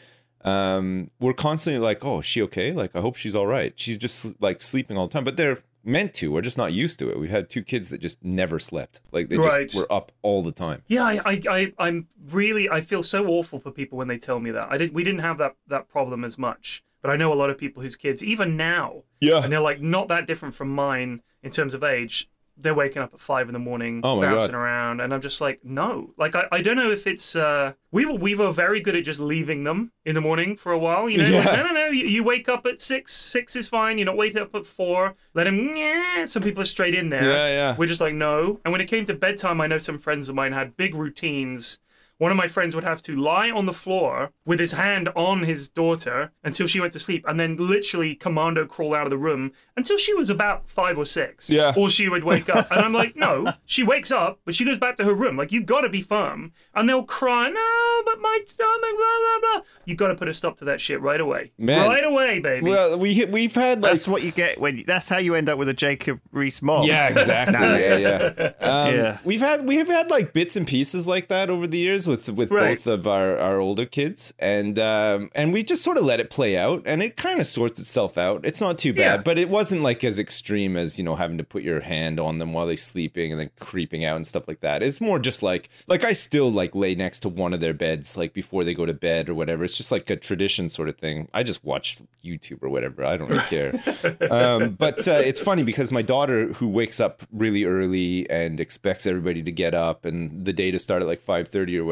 [0.45, 2.73] Um, we're constantly like, oh, is she okay?
[2.73, 3.73] Like, I hope she's all right.
[3.79, 6.33] She's just like sleeping all the time, but they're meant to.
[6.33, 7.19] We're just not used to it.
[7.19, 9.01] We've had two kids that just never slept.
[9.13, 9.69] Like they Right.
[9.69, 10.83] just were up all the time.
[10.89, 14.41] Yeah, I, I, I, I'm really, I feel so awful for people when they tell
[14.41, 14.69] me that.
[14.71, 17.51] I did, we didn't have that that problem as much, but I know a lot
[17.51, 19.43] of people whose kids, even now, Yeah.
[19.43, 22.29] and they're like not that different from mine in terms of age.
[22.59, 24.59] They're waking up at five in the morning, Oh bouncing God.
[24.59, 26.12] around, and I'm just like, no.
[26.19, 29.05] Like, I, I don't know if it's uh, we were we were very good at
[29.05, 31.09] just leaving them in the morning for a while.
[31.09, 31.57] You know, like, Yeah.
[31.57, 31.87] no, no, no.
[31.87, 33.15] You, you wake up at six.
[33.15, 33.97] Six is fine.
[33.97, 35.15] You're not waking up at four.
[35.33, 35.75] Let him.
[35.75, 36.27] Yeah.
[36.27, 37.25] Some people are straight in there.
[37.25, 37.77] Yeah, yeah.
[37.77, 38.61] We're just like, no.
[38.67, 41.81] And when it came to bedtime, I know some friends of mine had big routines.
[42.23, 45.43] One of my friends would have to lie on the floor with his hand on
[45.43, 49.19] his daughter until she went to sleep, and then literally commando crawl out of the
[49.19, 51.51] room until she was about five or six.
[51.51, 51.75] Yeah.
[51.77, 52.71] Or she would wake up.
[52.71, 55.37] And I'm like, no, she wakes up, but she goes back to her room.
[55.37, 56.53] Like, you've got to be firm.
[56.77, 59.63] And they'll cry, no, but my stomach, blah, blah, blah.
[59.85, 61.51] You've got to put a stop to that shit right away.
[61.59, 61.89] Man.
[61.89, 62.71] Right away, baby.
[62.71, 64.85] Well, we we've had like That's what you get when.
[64.87, 66.85] That's how you end up with a Jacob Rees-Mogg.
[66.85, 67.59] Yeah, exactly.
[67.59, 68.53] yeah, yeah.
[68.61, 69.19] Um, Yeah.
[69.25, 72.51] We've had we've had like bits and pieces like that over the years with with
[72.53, 72.77] Right.
[72.77, 76.31] both of our, our older kids, and um, and we just sort of let it
[76.31, 78.42] play out, and it kind of sorts itself out.
[78.44, 79.16] It's not too bad, Yeah.
[79.22, 82.38] but it wasn't like as extreme as you know having to put your hand on
[82.38, 84.83] them while they're sleeping and then creeping out and stuff like that.
[84.83, 88.16] It's more just like like I still like lay next to one of their beds
[88.16, 89.64] like before they go to bed or whatever.
[89.64, 91.29] It's just like a tradition sort of thing.
[91.35, 93.05] I just watch YouTube or whatever.
[93.05, 93.72] I don't really care.
[94.31, 99.07] um, but uh, it's funny because my daughter, who wakes up really early and expects
[99.07, 101.92] everybody to get up and the day to start at like five thirty or whatever,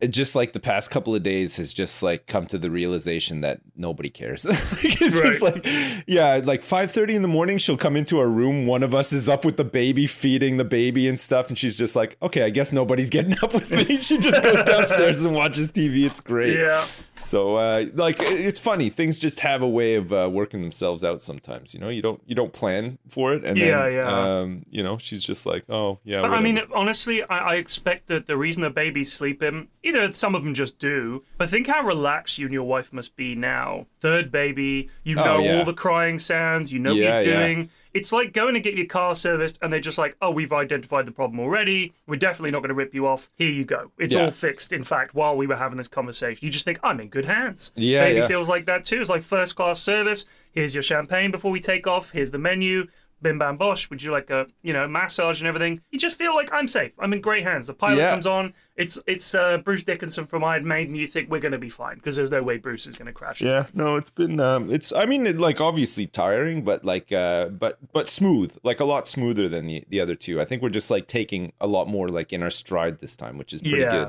[0.00, 3.40] it just like the past couple of days has just like come to the realization
[3.40, 4.44] that nobody cares.
[4.48, 5.66] it's just like,
[6.06, 8.66] yeah, like five thirty in the morning, she'll come into our room.
[8.66, 11.76] One of us is up with the baby, feeding the baby and stuff, and she's
[11.76, 13.96] just like, okay, I guess nobody's getting up with me.
[14.08, 16.06] She just goes downstairs and watches TV.
[16.06, 16.56] It's great.
[16.56, 16.86] yeah.
[17.20, 21.20] So uh, like it's funny, things just have a way of uh, working themselves out
[21.22, 21.74] sometimes.
[21.74, 24.38] You know, you don't you don't plan for it, and Yeah, then yeah.
[24.40, 26.22] um, you know, she's just like, oh yeah.
[26.22, 30.12] But I mean, honestly, I, I expect that the reason the babies sleep in, either
[30.12, 33.34] some of them just do, but think how relaxed you and your wife must be
[33.34, 33.86] now.
[34.00, 35.58] Third baby, you Oh, know yeah.
[35.58, 37.46] all the crying sounds, you know Yeah, what you're yeah.
[37.94, 41.06] It's like going to get your car serviced and they're just like, oh, we've identified
[41.06, 41.92] the problem already.
[42.06, 43.30] We're definitely not going to rip you off.
[43.36, 43.90] Here you go.
[43.98, 44.24] It's Yeah.
[44.26, 44.72] all fixed.
[44.72, 47.72] In fact, while we were having this conversation, you just think, I'm in good hands.
[47.76, 48.26] Yeah, Baby yeah.
[48.28, 49.00] feels like that too.
[49.00, 50.26] It's like first class service.
[50.52, 52.10] Here's your champagne before we take off.
[52.10, 52.86] Here's the menu.
[53.20, 53.90] Bim bam bosh.
[53.90, 55.80] Would you like a you know massage and everything?
[55.90, 56.94] You just feel like I'm safe.
[57.00, 57.66] I'm in great hands.
[57.66, 58.10] The pilot Yeah.
[58.10, 58.54] comes on.
[58.76, 60.94] It's it's uh, Bruce Dickinson from Iron Maiden.
[60.94, 63.12] You think we're going to be fine because there's no way Bruce is going to
[63.12, 63.40] crash.
[63.40, 67.48] Yeah, no, it's been um it's I mean it, like obviously tiring, but like uh
[67.48, 70.40] but but smooth, like a lot smoother than the the other two.
[70.40, 73.36] I think we're just like taking a lot more like in our stride this time,
[73.36, 73.90] which is pretty Yeah.
[73.90, 74.08] good.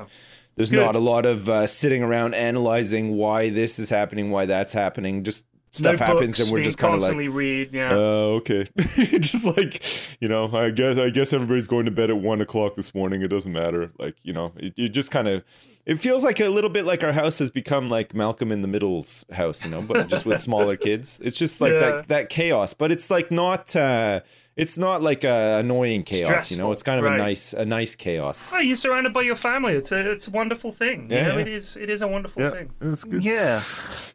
[0.55, 0.83] There's Good.
[0.83, 5.23] not a lot of uh, sitting around analyzing why this is happening, why that's happening.
[5.23, 5.45] Just
[5.81, 7.73] No stuff happens books and we're just kind of like read.
[7.73, 7.91] Yeah.
[7.93, 8.67] uh, okay.
[9.19, 9.83] just like,
[10.19, 13.21] you know, I guess I guess everybody's going to bed at one o'clock this morning.
[13.21, 13.91] It doesn't matter.
[13.99, 15.43] Like, you know, it, it just kind of
[15.85, 18.67] it feels like a little bit like our house has become like Malcolm in the
[18.67, 21.19] Middle's house, you know, but just with smaller kids.
[21.23, 21.79] It's just like Yeah.
[21.79, 24.21] that that chaos, but it's like not uh
[24.55, 26.71] it's not like a annoying chaos, you know.
[26.71, 27.15] It's kind of right.
[27.19, 28.51] a nice a nice chaos.
[28.53, 29.73] Oh, you're surrounded by your family.
[29.73, 31.09] It's a it's a wonderful thing.
[31.09, 31.41] You Yeah, know, yeah.
[31.41, 32.69] it is it is a wonderful thing.
[32.81, 33.23] It's good.
[33.23, 33.63] Yeah,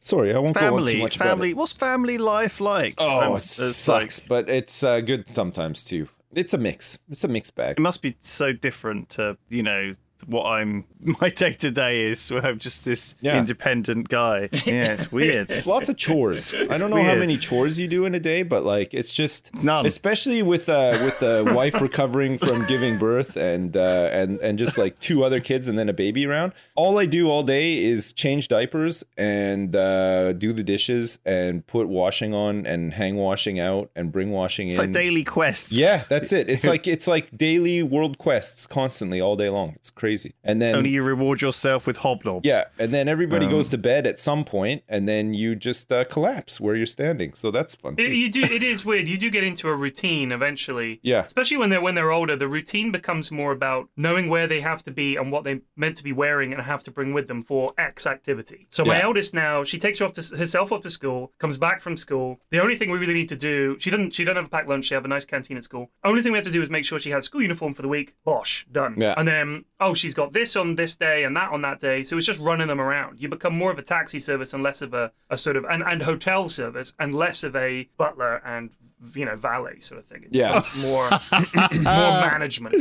[0.00, 1.28] Sorry, I won't go on too family, much about it.
[1.30, 1.54] family.
[1.54, 2.94] What's family life like?
[2.98, 6.08] Oh, Um, it it's like- sucks, but it's uh, good sometimes too.
[6.34, 6.98] It's a mix.
[7.10, 7.76] It's a mixed bag.
[7.78, 9.92] it must be so different to you know
[10.26, 10.84] what I'm
[11.20, 13.38] my day to day is where I'm just this Yeah.
[13.38, 14.48] independent guy.
[14.52, 15.50] Yeah, it's weird.
[15.50, 16.54] It's lots of chores.
[16.70, 19.54] I don't know how many chores you do in a day, but like it's just
[19.62, 19.84] None.
[19.86, 24.78] Especially with uh with the wife recovering from giving birth and uh and and just
[24.78, 26.52] like two other kids and then a baby around.
[26.74, 31.88] All I do all day is change diapers and uh do the dishes and put
[31.88, 34.88] washing on and hang washing out and bring washing It's in.
[34.88, 35.72] It's like daily quests.
[35.72, 36.48] yeah, that's it.
[36.48, 39.72] It's like it's like daily world quests constantly all day long.
[39.76, 40.13] It's crazy.
[40.42, 42.42] And then Only you reward yourself with hobnobs.
[42.44, 45.90] yeah, and then everybody Um, goes to bed at some point, and then you just
[45.92, 47.32] uh, collapse where you're standing.
[47.34, 47.94] So that's fun.
[47.98, 48.42] It, you do.
[48.42, 49.08] It is weird.
[49.08, 51.00] You do get into a routine eventually.
[51.02, 51.24] Yeah.
[51.24, 54.82] Especially when they're when they're older, the routine becomes more about knowing where they have
[54.84, 57.42] to be and what they're meant to be wearing and have to bring with them
[57.42, 58.66] for X activity.
[58.70, 61.80] So my eldest now, she takes her off to, herself off to school, comes back
[61.80, 62.38] from school.
[62.50, 64.68] The only thing we really need to do, she doesn't she doesn't have a packed
[64.68, 64.86] lunch.
[64.86, 65.90] She have a nice canteen at school.
[66.04, 67.88] Only thing we have to do is make sure she has school uniform for the
[67.88, 68.14] week.
[68.24, 68.96] Bosh, done.
[68.98, 69.14] Yeah.
[69.16, 72.02] And then oh, she's got this on this day and that on that day.
[72.02, 73.20] So it's just running them around.
[73.20, 75.82] You become more of a taxi service and less of a, a sort of and,
[75.82, 78.70] and hotel service and less of a butler and
[79.14, 80.22] you know valet sort of thing.
[80.24, 80.48] It Yeah.
[80.48, 81.10] becomes more
[81.72, 82.74] more management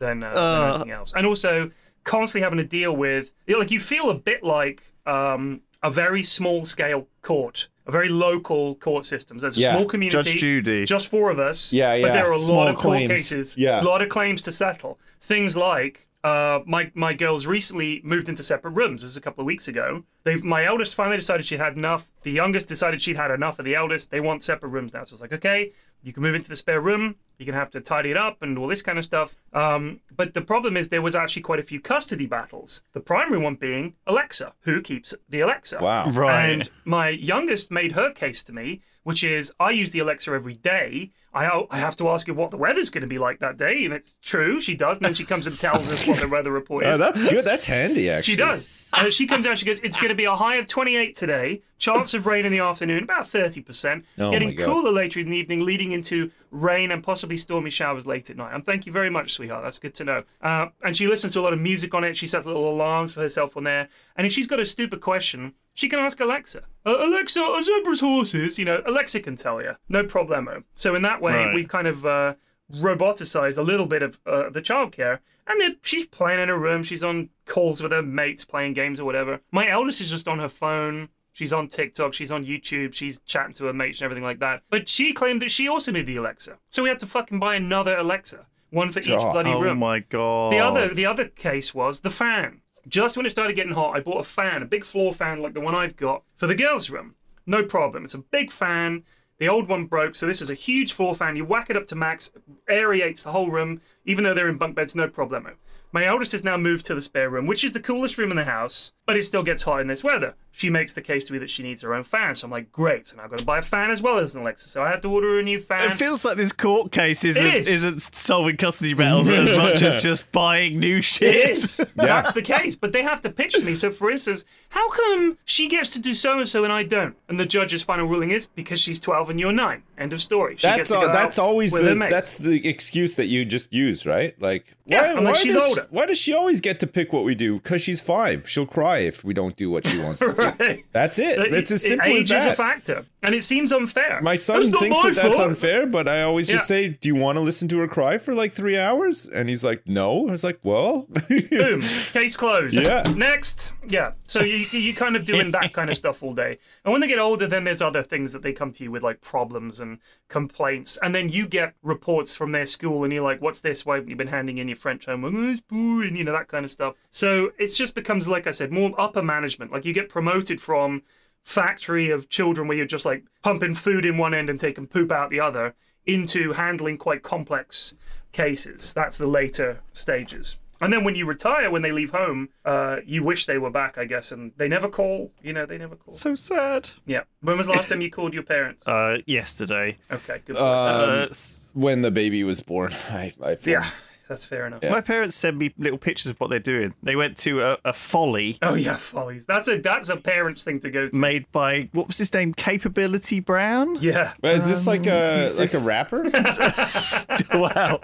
[0.00, 1.12] than, uh, than anything else.
[1.16, 1.70] And also
[2.04, 5.90] constantly having to deal with you know, like you feel a bit like um, a
[5.90, 7.68] very small scale court.
[7.84, 9.38] A very local court system.
[9.38, 9.74] There's a Yeah.
[9.74, 10.30] small community.
[10.30, 10.84] Judge Judy.
[10.84, 11.72] Just four of us.
[11.72, 12.06] Yeah, yeah.
[12.06, 13.56] But there are a Small lot of court cases.
[13.58, 13.80] Yeah.
[13.80, 15.00] A lot of claims to settle.
[15.20, 19.02] Things like uh, my my girls recently moved into separate rooms.
[19.02, 20.04] This was a couple of weeks ago.
[20.24, 22.12] They my eldest finally decided she'd had enough.
[22.22, 24.10] The youngest decided she'd had enough of the eldest.
[24.10, 25.04] They want separate rooms now.
[25.04, 27.16] So it's like, okay, you can move into the spare room.
[27.38, 29.34] You're gonna have to tidy it up and all this kind of stuff.
[29.52, 32.82] Um, but the problem is there was actually quite a few custody battles.
[32.92, 35.78] The primary one being Alexa, who keeps the Alexa.
[35.80, 36.08] Wow.
[36.10, 36.44] Right.
[36.50, 40.54] And my youngest made her case to me, which is I use the Alexa every
[40.54, 41.10] day.
[41.34, 43.86] I I have to ask her what the weather's going to be like that day,
[43.86, 44.98] and it's true she does.
[44.98, 46.98] And then she comes and tells us what the weather report Uh, is.
[46.98, 47.44] that's good.
[47.46, 48.34] That's handy, actually.
[48.34, 48.68] She does.
[48.92, 49.56] Uh, she comes down.
[49.56, 49.80] She goes.
[49.80, 51.62] It's going to be a high of 28 today.
[51.78, 54.04] Chance of rain in the afternoon, about 30 percent.
[54.18, 54.66] Oh my Getting God.
[54.66, 58.54] cooler later in the evening, leading into rain and possibly stormy showers late at night.
[58.54, 59.64] And thank you very much, sweetheart.
[59.64, 60.22] That's good to know.
[60.40, 62.16] Uh, and she listens to a lot of music on it.
[62.16, 63.88] She sets little alarms for herself on there.
[64.16, 66.62] And if she's got a stupid question, she can ask Alexa.
[66.86, 68.58] Uh, Alexa, are zebras horses?
[68.58, 69.72] You know, Alexa can tell you.
[69.88, 70.62] No problemo.
[70.74, 71.54] So in that way, Right.
[71.54, 72.34] we've kind of uh,
[72.74, 75.20] roboticized a little bit of uh, the childcare.
[75.46, 76.82] And then she's playing in her room.
[76.82, 79.40] She's on calls with her mates, playing games or whatever.
[79.50, 81.08] My eldest is just on her phone.
[81.32, 82.12] She's on TikTok.
[82.12, 82.94] She's on YouTube.
[82.94, 84.62] She's chatting to her mates and everything like that.
[84.70, 86.58] But she claimed that she also needed the Alexa.
[86.68, 89.32] So we had to fucking buy another Alexa, one for each God.
[89.32, 89.78] bloody oh room.
[89.78, 90.52] Oh my god.
[90.52, 92.60] The other the other case was the fan.
[92.86, 95.54] Just when it started getting hot, I bought a fan, a big floor fan like
[95.54, 97.14] the one I've got for the girls' room.
[97.46, 98.04] No problem.
[98.04, 99.04] It's a big fan.
[99.38, 101.34] The old one broke, so this is a huge floor fan.
[101.34, 102.32] You whack it up to max,
[102.70, 105.54] aerates the whole room, even though they're in bunk beds, no problemo.
[105.94, 108.36] My eldest has now moved to the spare room, which is the coolest room in
[108.38, 110.34] the house, but it still gets hot in this weather.
[110.50, 112.72] She makes the case to me that she needs her own fan, so I'm like,
[112.72, 113.06] great.
[113.06, 114.68] So now I've got to buy a fan as well as an Alexa.
[114.68, 115.90] So I had to order a new fan.
[115.90, 117.68] It feels like this court case isn't is.
[117.68, 121.34] isn't solving custody battles as much as just buying new shit.
[121.34, 121.76] It is.
[121.96, 122.74] That's the case.
[122.74, 123.74] But they have to pitch to me.
[123.74, 127.16] So, for instance, how come she gets to do so and so and I don't?
[127.28, 129.82] And the judge's final ruling is because she's 12 and you're 9.
[130.02, 130.56] End of story.
[130.56, 133.72] She That's gets to all, go that's always the that's the excuse that you just
[133.72, 134.34] use, right?
[134.42, 135.86] Like, Yeah, why, why she's does, older.
[135.90, 137.54] Why does she always get to pick what we do?
[137.60, 138.48] Because she's five.
[138.48, 140.82] She'll cry if we don't do what she wants to do.
[140.92, 141.36] That's it.
[141.38, 144.20] But It's as it- simple age as is a factor, and it seems unfair.
[144.22, 146.76] My son That's thinks that that's unfair, but I always just Yeah.
[146.76, 149.62] say, "Do you want to listen to her cry for like three hours?" And he's
[149.62, 151.80] like, "No." I was like, "Well, Boom.
[152.12, 152.74] Case closed.
[152.74, 153.04] Yeah.
[153.14, 153.72] Next.
[153.86, 154.12] Yeah.
[154.26, 157.08] So you you kind of doing that kind of stuff all day, and when they
[157.08, 159.91] get older, then there's other things that they come to you with, like problems and
[159.92, 163.84] Um, complaints, and then you get reports from their school, and you're like, "What's this?
[163.84, 165.34] Why haven't you been handing in your French homework?
[165.36, 166.94] Oh, it's boring," you know that kind of stuff.
[167.10, 169.72] So it just becomes, like I said, more upper management.
[169.72, 171.02] Like you get promoted from
[171.42, 175.12] factory of children where you're just like pumping food in one end and taking poop
[175.12, 175.74] out the other
[176.06, 177.94] into handling quite complex
[178.32, 178.94] cases.
[178.94, 180.58] That's the later stages.
[180.82, 183.96] And then when you retire, when they leave home, uh, you wish they were back,
[183.96, 185.30] I guess, and they never call.
[185.40, 186.12] You know, they never call.
[186.12, 186.90] So sad.
[187.06, 187.22] Yeah.
[187.40, 188.86] When was the last time you called your parents?
[188.86, 189.96] Uh, yesterday.
[190.10, 190.56] Okay, good.
[190.56, 191.26] um, Uh,
[191.74, 193.88] when the baby was born, I, I yeah,
[194.32, 194.82] that's fair enough.
[194.82, 196.94] my parents send me little pictures of what they're doing.
[197.02, 199.44] They went to a, a folly Oh yeah, follies.
[199.44, 201.14] That's a that's a parent's thing to go to.
[201.14, 202.54] made by what was his name?
[202.54, 203.96] Capability Brown.
[204.00, 204.32] Yeah.
[204.42, 206.22] Well, is this like a he's like a rapper?
[207.54, 208.00] wow.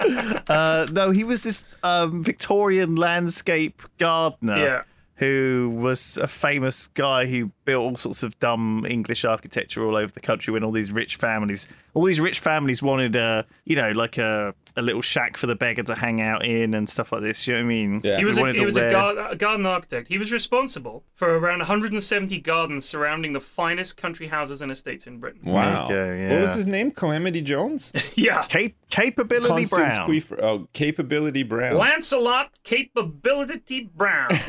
[0.49, 4.59] Uh, no, he was this um, Victorian landscape gardener.
[4.59, 4.83] Yeah.
[5.19, 10.13] Who was a famous guy who built all sorts of dumb English architecture all over
[10.13, 13.91] the country when all these rich families, all these rich families wanted a, you know,
[13.91, 17.23] like a, a little shack for the beggar to hang out in and stuff like
[17.23, 17.47] this.
[17.49, 18.01] You know what I mean?
[18.05, 18.19] Yeah.
[18.19, 20.07] He was a, he was a, gar- a garden architect.
[20.09, 25.19] He was responsible for around 170 gardens surrounding the finest country houses and estates in
[25.19, 25.41] Britain.
[25.45, 25.89] Wow.
[25.89, 26.91] There you go, What was his name?
[26.93, 27.93] Calamity Jones.
[28.15, 28.43] Yeah.
[28.45, 30.07] Cap- capability Constance Brown.
[30.07, 30.43] Squeefer.
[30.43, 31.77] Oh, Capability Brown.
[31.77, 34.29] Lancelot Capability Brown.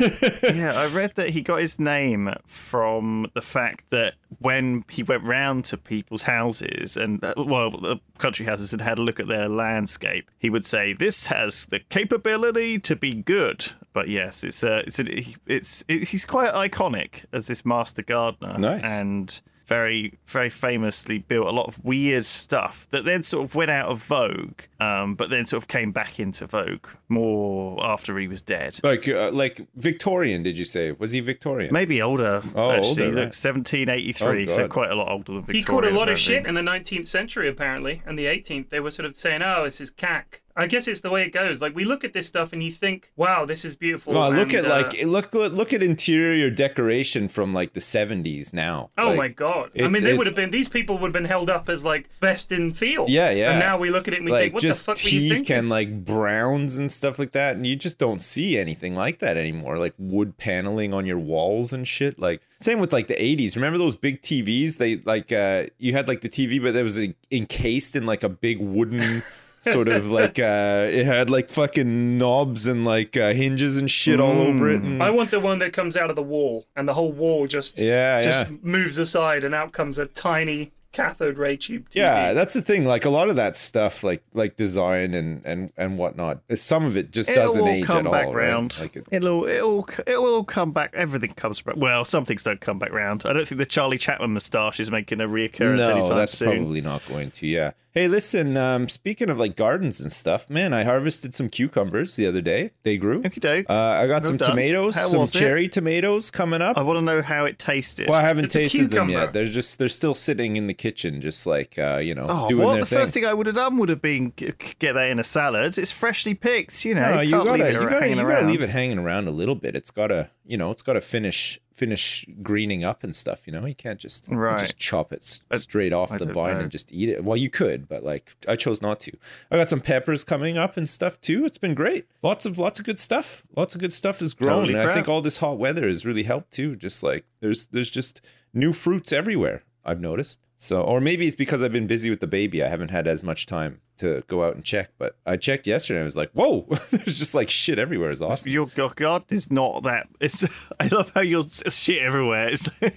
[0.60, 5.24] Yeah, I read that he got his name from the fact that when he went
[5.24, 9.28] round to people's houses and, uh, well, the country houses and had a look at
[9.28, 14.64] their landscape, he would say, "This has the capability to be good." But yes, it's
[14.64, 18.84] uh, it's it's, it's he's quite iconic as this master gardener, Nice.
[18.84, 23.72] and very very famously built a lot of weird stuff that then sort of went
[23.72, 28.28] out of vogue, um, but then sort of came back into vogue more after he
[28.28, 28.80] was dead.
[28.84, 30.44] Like uh, like Victorian?
[30.44, 30.92] Did you say?
[30.92, 31.72] Was he Victorian?
[31.72, 32.42] Maybe older.
[32.56, 33.46] Oh, actually, older, look, right.
[33.46, 35.62] 1783, Oh, so quite a lot older than Victorian.
[35.62, 38.70] he caught a lot of shit in the 19th century, apparently, and the 18th.
[38.70, 41.32] They were sort of saying, "Oh, this is cack." I guess it's the way it
[41.32, 41.62] goes.
[41.62, 44.54] Like we look at this stuff and you think, "Wow, this is beautiful." Well, look
[44.54, 48.90] and, at uh, like look look look at interior decoration from like the seventies now.
[48.98, 49.72] Oh Like, my god!
[49.80, 50.52] I mean, they would have been.
[50.52, 53.10] These people would have been held up as like best in field.
[53.10, 53.52] Yeah, yeah.
[53.52, 55.30] And now we look at it and we like think, "What the fuck were you
[55.30, 59.20] thinking?" and like browns and stuff like that, and you just don't see anything like
[59.20, 59.78] that anymore.
[59.78, 62.20] Like wood paneling on your walls and shit.
[62.20, 63.56] Like same with like the eighties.
[63.56, 64.78] Remember those big TVs?
[64.78, 67.00] They like uh you had like the TV, but it was
[67.32, 69.24] encased in like a big wooden.
[69.62, 74.20] sort of like uh it had like fucking knobs and like uh, hinges and shit
[74.20, 76.88] all over it and I want the one that comes out of the wall, and
[76.88, 78.58] the whole wall just yeah just yeah.
[78.62, 81.90] moves aside, and out comes a tiny cathode ray tube.
[81.90, 81.96] TV.
[81.96, 82.86] Yeah, that's the thing.
[82.86, 86.98] Like a lot of that stuff, like like design and and and whatnot, some of
[86.98, 88.34] it just It'll doesn't all age come at back all.
[88.36, 88.48] right?
[88.50, 88.80] round.
[88.80, 90.92] Like it- It'll it'll it'll all come back.
[90.94, 91.76] Everything comes back.
[91.78, 93.26] Well, some things don't come back round.
[93.26, 96.50] I don't think the Charlie Chaplin moustache is making a reoccurrence no, anytime that's soon.
[96.58, 97.48] probably not going to.
[97.48, 97.72] Yeah.
[97.92, 98.56] Hey, listen.
[98.56, 102.70] Um, speaking of like gardens and stuff, man, I harvested some cucumbers the other day.
[102.84, 103.18] They grew.
[103.26, 103.66] Okey doke.
[103.68, 104.52] Uh, I got some done.
[104.52, 105.40] tomatoes, How some was it?
[105.40, 106.78] cherry tomatoes coming up.
[106.78, 108.08] I want to know how it tasted.
[108.08, 109.34] well, I haven't It's tasted them yet.
[109.34, 112.66] They're just they're still sitting in the kitchen, just like uh, you know, Oh, doing
[112.66, 112.74] what?
[112.74, 113.00] their The thing.
[113.00, 115.78] first thing I would have done would have been get that in a salad.
[115.78, 117.16] It's freshly picked, you know.
[117.16, 118.98] No, you you can't gotta, leave it you gotta, hanging you gotta leave it hanging
[118.98, 119.76] around a little bit.
[119.76, 123.46] It's gotta, you know, it's gotta finish, finish greening up and stuff.
[123.46, 124.60] You know, you can't just, Right.
[124.60, 125.22] just chop it
[125.54, 126.62] straight off I the vine know.
[126.62, 127.24] and just eat it.
[127.24, 129.12] Well, you could, but like, I chose not to.
[129.52, 131.46] I got some peppers coming up and stuff too.
[131.46, 132.08] It's been great.
[132.24, 133.44] Lots of, lots of good stuff.
[133.56, 134.70] Lots of good stuff is growing.
[134.70, 136.76] And I think all this hot weather has really helped too.
[136.76, 138.22] Just like there's, there's just
[138.54, 139.64] new fruits everywhere.
[139.86, 140.40] I've noticed.
[140.62, 142.62] So, or maybe it's because I've been busy with the baby.
[142.62, 144.90] I haven't had as much time to go out and check.
[144.98, 146.00] But I checked yesterday.
[146.00, 148.12] and I was like, whoa, there's just like shit everywhere.
[148.12, 148.52] It's awesome.
[148.52, 150.10] Your God, God is not that.
[150.20, 150.44] It's.
[150.80, 152.50] I love how you're shit everywhere.
[152.60, 152.68] It's.
[152.82, 152.90] like,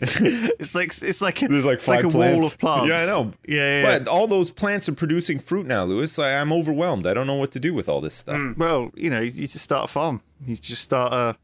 [0.60, 2.88] it's like it's like There's like it's like a five wall of plants.
[2.88, 3.32] Yeah, I know.
[3.46, 3.98] Yeah, yeah.
[3.98, 6.18] But all those plants are producing fruit now, Lewis.
[6.18, 7.06] I, I'm overwhelmed.
[7.06, 8.38] I don't know what to do with all this stuff.
[8.38, 8.58] Mm.
[8.58, 10.20] Well, you know, you need to start a farm.
[10.44, 11.36] You just start a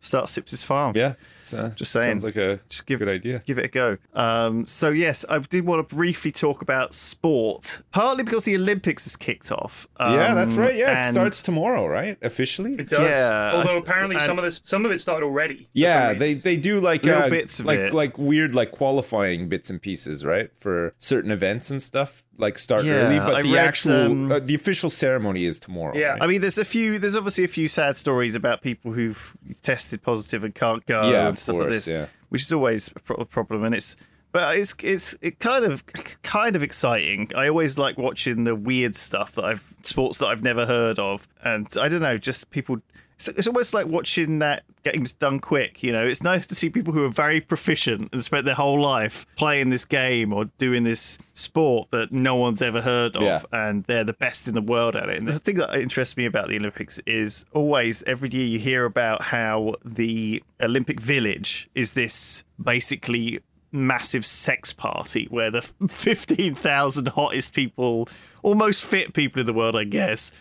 [0.00, 0.94] start Sips's farm.
[0.94, 1.14] Yeah,
[1.44, 2.08] so, Just saying.
[2.20, 3.42] Sounds like a Just give good idea.
[3.46, 3.98] Give it a go.
[4.14, 9.04] Um, so yes, I did want to briefly talk about sport, partly because the Olympics
[9.04, 9.86] has kicked off.
[10.00, 10.74] yeah, that's Um, right.
[10.76, 12.16] Yeah, it starts tomorrow, right?
[12.22, 12.72] Officially.
[12.72, 13.00] It does.
[13.00, 15.68] Yeah, Although apparently and- some of this, some of it started already.
[15.72, 17.94] Yeah, they they do like Little uh, bits of like it.
[17.94, 20.50] like weird like qualifying bits and pieces, right?
[20.60, 24.32] For certain events and stuff, like start Yeah, early, but I the read, actual um,
[24.32, 25.96] uh, the official ceremony is tomorrow.
[25.96, 26.12] Yeah.
[26.12, 26.22] right?
[26.22, 26.98] I mean, there's a few.
[26.98, 31.28] There's obviously a few sad stories about people who've tested positive and can't go Yeah,
[31.32, 32.06] and stuff like this, yeah.
[32.28, 33.64] which is always a pro- problem.
[33.64, 33.96] And it's,
[34.32, 35.84] but it's it's it kind of
[36.22, 37.30] kind of exciting.
[37.34, 41.28] I always like watching the weird stuff that I've sports that I've never heard of,
[41.42, 42.80] and I don't know, just people.
[43.28, 45.82] It's, it's almost like watching that games done quick.
[45.82, 48.80] You know, it's nice to see people who are very proficient and spent their whole
[48.80, 53.42] life playing this game or doing this sport that no one's ever heard of, Yeah.
[53.52, 55.18] and they're the best in the world at it.
[55.18, 58.84] And the thing that interests me about the Olympics is always every year you hear
[58.84, 67.52] about how the Olympic Village is this basically massive sex party where the 15,000 hottest
[67.54, 68.08] people,
[68.42, 70.32] almost fit people in the world, I guess,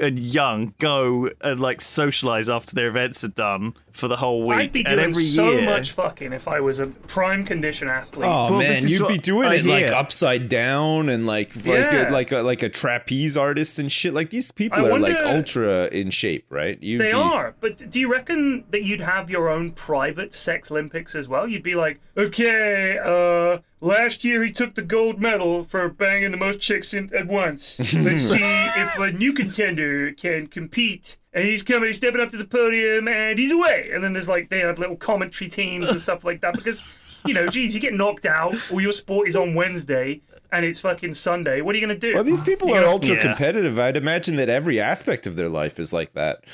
[0.00, 4.56] and young go and like socialize after their events are done for the whole week.
[4.58, 7.88] I'd be and doing every so year, much fucking if I was a prime condition
[7.88, 8.26] athlete.
[8.28, 12.08] Oh Well, man, you'd be doing I it like upside down and like like Yeah.
[12.08, 14.14] a, like a, like a trapeze artist and shit.
[14.14, 16.82] Like these people I are like ultra in shape, right?
[16.82, 20.70] You'd They be- are, but do you reckon that you'd have your own private sex
[20.70, 21.46] Olympics as well?
[21.46, 26.36] You'd be like, okay, uh, last year he took the gold medal for banging the
[26.36, 27.78] most chicks in, at once.
[27.94, 31.16] Let's see if a new contender can compete.
[31.32, 33.90] And he's coming, he's stepping up to the podium, and he's away.
[33.92, 36.80] And then there's like, they have little commentary teams and stuff like that because.
[37.24, 40.20] You know, geez, you get knocked out, or your sport is on Wednesday
[40.50, 41.60] and it's fucking Sunday.
[41.60, 42.14] What are you gonna do?
[42.14, 43.22] Well, these people You are know- ultra Yeah.
[43.22, 43.78] competitive.
[43.78, 46.44] I'd imagine that every aspect of their life is like that.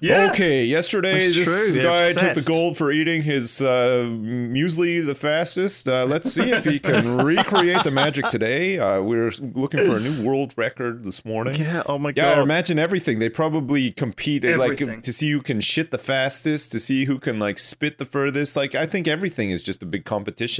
[0.00, 0.30] Yeah.
[0.30, 5.14] Okay, yesterday That's this true, guy took the gold for eating his uh, muesli the
[5.14, 5.88] fastest.
[5.88, 8.78] Uh, let's see if he can recreate the magic today.
[8.78, 11.54] Uh, we're looking for a new world record this morning.
[11.54, 12.36] Yeah, oh my god.
[12.36, 13.20] Yeah, imagine everything.
[13.20, 14.88] They probably compete Everything.
[14.88, 18.04] like to see who can shit the fastest, to see who can like spit the
[18.04, 18.54] furthest.
[18.56, 20.15] Like I think everything is just a big competition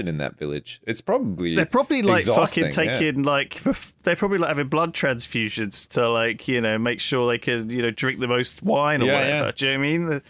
[0.09, 0.81] in that village.
[0.87, 2.71] It's probably They're probably like fucking yeah.
[2.71, 3.61] taking like
[4.03, 7.83] they're probably like having blood transfusions to like you know make sure they can you
[7.83, 9.45] know drink the most wine or Yeah, whatever.
[9.47, 9.53] yeah.
[9.57, 10.23] Do you know what I mean?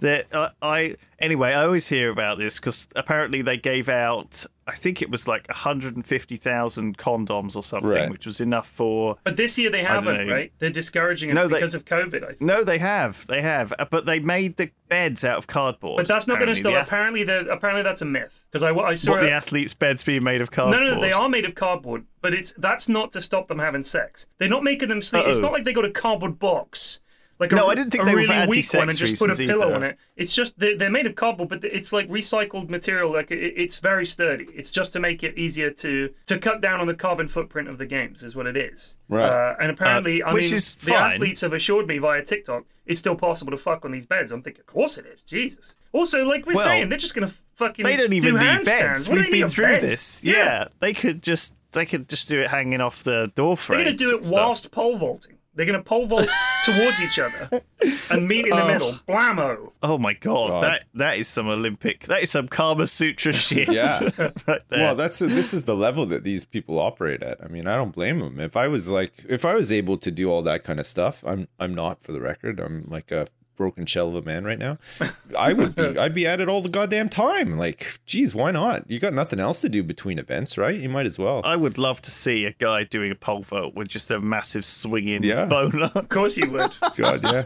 [0.00, 4.74] That uh, I anyway I always hear about this because apparently they gave out I
[4.74, 8.10] think it was like 150,000 condoms or something, Right.
[8.10, 9.16] which was enough for.
[9.22, 10.52] But this year they haven't, right?
[10.58, 12.40] They're discouraging it No, they- because of COVID, I think.
[12.40, 15.98] No, they have, they have, uh, but they made the beds out of cardboard.
[15.98, 16.72] But that's not going to stop.
[16.72, 20.02] The Apparently, the apparently that's a myth because I, I saw what the athletes' beds
[20.02, 20.82] being made of cardboard.
[20.82, 23.82] no, no, they are made of cardboard, but it's that's not to stop them having
[23.82, 24.28] sex.
[24.38, 25.26] They're not making them sleep.
[25.26, 25.42] It's Uh-oh.
[25.42, 27.00] not like they got a cardboard box,
[27.38, 29.18] like a, No, I didn't think a they were really for weak one, and just
[29.18, 29.74] put a pillow either.
[29.76, 29.98] on it.
[30.16, 33.12] It's just they're, they're made of cardboard, but it's like recycled material.
[33.12, 34.46] Like it, it's very sturdy.
[34.54, 37.78] It's just to make it easier to to cut down on the carbon footprint of
[37.78, 38.96] the games, is what it is.
[39.08, 39.28] Right.
[39.28, 41.14] Uh, and apparently, I which mean, the fine.
[41.14, 44.30] athletes have assured me via TikTok it's still possible to fuck on these beds.
[44.30, 45.22] I'm thinking, of course it is.
[45.22, 45.76] Jesus.
[45.92, 49.08] Also, like we're Well, saying, they're just gonna fucking They don't even do need beds.
[49.08, 49.80] We've been through bed?
[49.80, 50.22] this.
[50.24, 50.68] Yeah.
[50.80, 53.78] they could just they could just do it hanging off the door frame.
[53.78, 55.33] They're going to do it whilst pole vaulting.
[55.54, 56.28] They're going to pole vault
[56.64, 57.62] towards each other
[58.10, 58.66] and meet in the oh.
[58.66, 58.92] middle.
[59.08, 59.70] Blammo.
[59.82, 60.62] Oh my god, God.
[60.62, 62.04] that that is some Olympic.
[62.06, 63.68] That is some Kama Sutra shit.
[63.68, 64.10] Yeah.
[64.46, 64.62] right.
[64.70, 67.42] Well, that's this is the level that these people operate at.
[67.42, 68.40] I mean, I don't blame them.
[68.40, 71.22] If I was like, if I was able to do all that kind of stuff,
[71.26, 72.58] I'm I'm not for the record.
[72.58, 74.78] I'm like a broken shell of a man right now.
[75.38, 75.98] I would be.
[75.98, 77.56] I'd be at it all the goddamn time.
[77.58, 78.90] Like, geez, why not?
[78.90, 80.74] You got nothing else to do between events, right?
[80.78, 81.40] You might as well.
[81.44, 84.64] I would love to see a guy doing a pole vault with just a massive
[84.64, 85.46] swinging Yeah.
[85.46, 85.90] boner.
[85.94, 86.76] Of course you would.
[86.96, 87.44] God, yeah.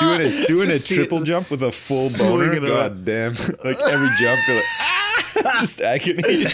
[0.00, 2.72] Doing a doing a Just see triple it jump with a full swinging boner.
[2.72, 3.04] around.
[3.04, 3.32] God damn.
[3.34, 4.64] Like every jump, you're like,
[5.60, 6.44] just agony.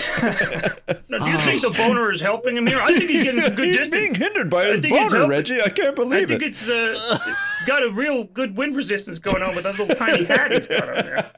[1.08, 2.78] Now, do you think the boner is helping him here?
[2.80, 3.94] I think he's getting some good He's distance.
[4.00, 5.30] being hindered by his think it's boner, helping.
[5.30, 5.60] Reggie.
[5.62, 6.34] I can't believe it.
[6.34, 6.46] I believe think it.
[6.46, 7.18] it's uh,
[7.58, 10.66] He's got a real good wind resistance going on with that little tiny hat he's
[10.66, 11.30] got on there.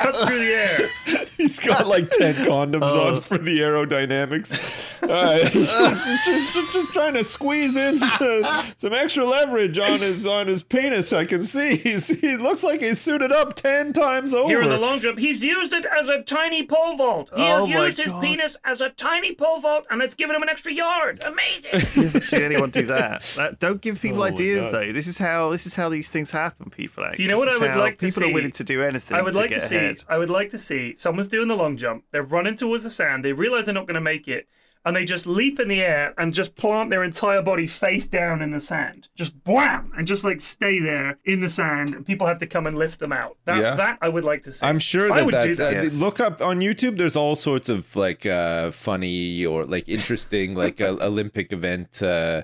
[0.00, 1.20] Cuts through the air.
[1.36, 4.52] He's got like 10 condoms on for the aerodynamics.
[5.02, 5.52] All right.
[5.52, 8.44] just, just- just- just trying to squeeze in some,
[8.76, 11.12] some extra leverage on his on his penis.
[11.12, 14.48] I can see he's, he looks like he's suited up 10 times over.
[14.48, 17.30] Here in the long jump, he's used it as a tiny pole vault.
[17.34, 18.22] He Oh has my used his God.
[18.22, 21.22] penis as a tiny pole vault, and it's given him an extra yard.
[21.24, 21.72] Amazing.
[22.02, 23.22] never seen anyone do that.
[23.36, 24.92] That- don't give people Oh ideas though.
[24.92, 27.04] This is how this is how these things happen, people.
[27.14, 28.30] Do you know what This I would like to people see?
[28.30, 29.76] are willing to do anything I would to like get to see.
[29.76, 30.04] ahead.
[30.08, 32.04] I would like to see someone's doing the long jump.
[32.10, 33.24] They're running towards the sand.
[33.24, 34.48] They realize they're not going to make it,
[34.84, 38.42] and they just leap in the air and just plant their entire body face down
[38.42, 39.08] in the sand.
[39.16, 41.94] Just wham, and just like stay there in the sand.
[41.94, 43.36] And people have to come and lift them out.
[43.46, 43.74] That Yeah.
[43.76, 44.66] that I would like to see.
[44.66, 45.76] I'm sure I that would do that.
[45.78, 46.00] uh, Yes.
[46.00, 46.98] look up on YouTube.
[46.98, 52.42] There's all sorts of like uh, funny or like interesting like uh, Olympic event uh,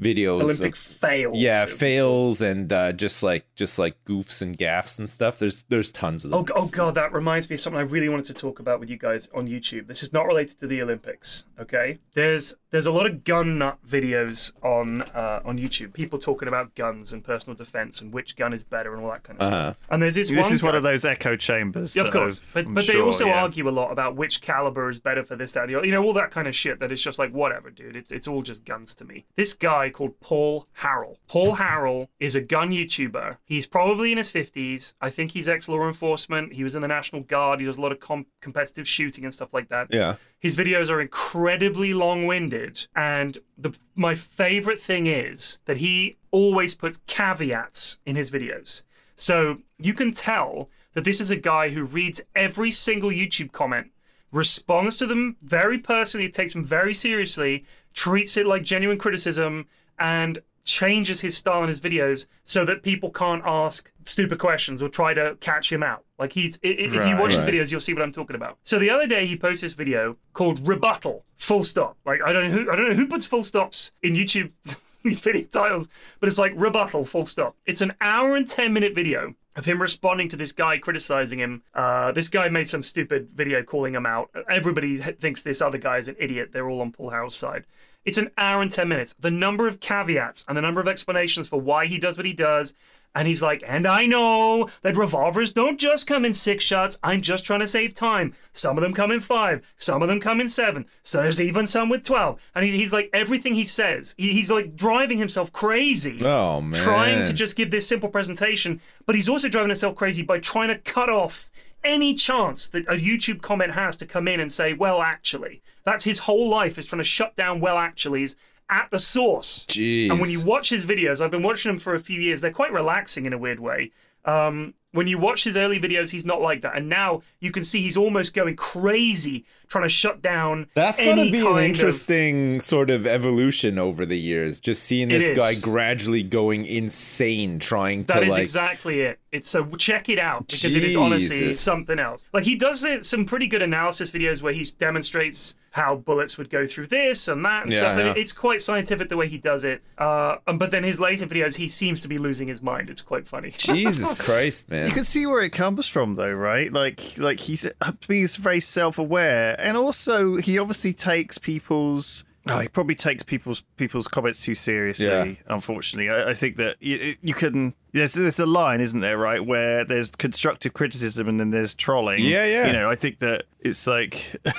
[0.00, 0.42] videos.
[0.42, 1.38] Olympic of- fails.
[1.38, 5.38] yeah, fails and uh, just like just like goofs and gaffs and stuff.
[5.38, 6.40] There's there's tons of them.
[6.40, 8.90] Oh, oh god, that reminds me of something I really wanted to talk about with
[8.90, 9.86] you guys on YouTube.
[9.86, 11.98] This is not related to the Olympics, okay?
[12.14, 15.92] There's there's a lot of gun nut videos on uh, on YouTube.
[15.92, 19.22] People talking about guns and personal defense and which gun is better and all that
[19.22, 19.62] kind of Uh-huh.
[19.72, 19.76] stuff.
[19.90, 21.96] And there's this, This one is one of those echo chambers.
[21.96, 23.42] Yeah, of course, I've- but I'm but they also yeah.
[23.42, 25.86] argue a lot about which caliber is better for this, that, and the other.
[25.86, 26.80] You know, all that kind of shit.
[26.80, 27.96] That it's just like whatever, dude.
[27.96, 29.24] It's it's all just guns to me.
[29.36, 31.16] This guy called Paul Harrell.
[31.28, 33.36] Paul Harrell is a gun YouTuber.
[33.44, 34.94] He's probably in his fifties.
[35.00, 36.52] I think he's ex law enforcement.
[36.52, 37.60] He was in the National Guard.
[37.60, 39.88] He does a lot of com- competitive shooting and stuff like that.
[39.90, 40.16] Yeah.
[40.38, 47.02] His videos are incredibly long-winded, and the my favorite thing is that he always puts
[47.06, 48.82] caveats in his videos.
[49.16, 53.88] So you can tell that this is a guy who reads every single YouTube comment,
[54.32, 57.64] responds to them very personally, takes them very seriously,
[57.96, 59.66] treats it like genuine criticism,
[59.98, 64.88] and changes his style in his videos so that people can't ask stupid questions or
[64.88, 66.04] try to catch him out.
[66.18, 67.18] Like he's, i- i- if you Right.
[67.20, 68.58] watch his videos, you'll see what I'm talking about.
[68.62, 71.96] So the other day he posted this video called "Rebuttal." Full stop.
[72.04, 74.50] Like I don't know who I don't know who puts full stops in YouTube
[75.04, 75.88] these video titles,
[76.20, 77.04] but it's like rebuttal.
[77.04, 77.54] Full stop.
[77.64, 81.62] It's an hour and ten minute video of him responding to this guy criticizing him.
[81.74, 84.30] Uh, this guy made some stupid video calling him out.
[84.48, 86.50] Everybody thinks this other guy is an idiot.
[86.52, 87.64] They're all on Paul Harrell's side.
[88.04, 89.14] It's an hour and 10 minutes.
[89.14, 92.34] The number of caveats and the number of explanations for why he does what he
[92.34, 92.74] does.
[93.16, 96.98] And he's like, and I know that revolvers don't just come in six shots.
[97.02, 98.34] I'm just trying to save time.
[98.52, 99.66] Some of them come in five.
[99.76, 100.84] Some of them come in seven.
[101.02, 102.38] So there's even some with 12.
[102.54, 106.74] And he, he's like, everything he says, he, he's like driving himself crazy Oh man.
[106.74, 110.68] trying to just give this simple presentation, but he's also driving himself crazy by trying
[110.68, 111.48] to cut off
[111.82, 115.62] any chance that a YouTube comment has to come in and say, well, actually.
[115.84, 118.36] That's his whole life is trying to shut down well, actuallys
[118.68, 119.64] at the source.
[119.68, 120.10] Jeez.
[120.10, 122.40] And when you watch his videos, I've been watching them for a few years.
[122.40, 123.92] They're quite relaxing in a weird way.
[124.24, 127.62] Um, when you watch his early videos, he's not like that, and now you can
[127.62, 130.66] see he's almost going crazy trying to shut down.
[130.74, 134.58] That's going to be an of- interesting sort of evolution over the years.
[134.58, 138.42] Just seeing this guy gradually going insane, trying That to is like.
[138.42, 139.18] exactly it.
[139.32, 142.24] It's so check it out because it is honestly something else.
[142.32, 146.66] Like he does some pretty good analysis videos where he demonstrates how bullets would go
[146.66, 147.98] through this and that and Yeah, stuff.
[147.98, 148.14] And yeah.
[148.22, 149.82] it's quite scientific the way he does it.
[149.98, 152.88] Uh, and- but then his later videos, he seems to be losing his mind.
[152.88, 153.50] It's quite funny.
[153.58, 154.86] Jesus Christ, man.
[154.86, 156.72] You can see where it comes from, though, right?
[156.72, 157.70] Like, like he's
[158.08, 162.24] he's very self-aware, and also he obviously takes people's.
[162.48, 165.06] Oh, he probably takes people's people's comments too seriously.
[165.08, 165.32] Yeah.
[165.48, 167.74] Unfortunately, I, I think that you, you can.
[167.92, 172.22] There's there's a line, isn't there, right, where there's constructive criticism and then there's trolling.
[172.22, 172.66] Yeah, yeah.
[172.68, 174.36] You know, I think that it's like.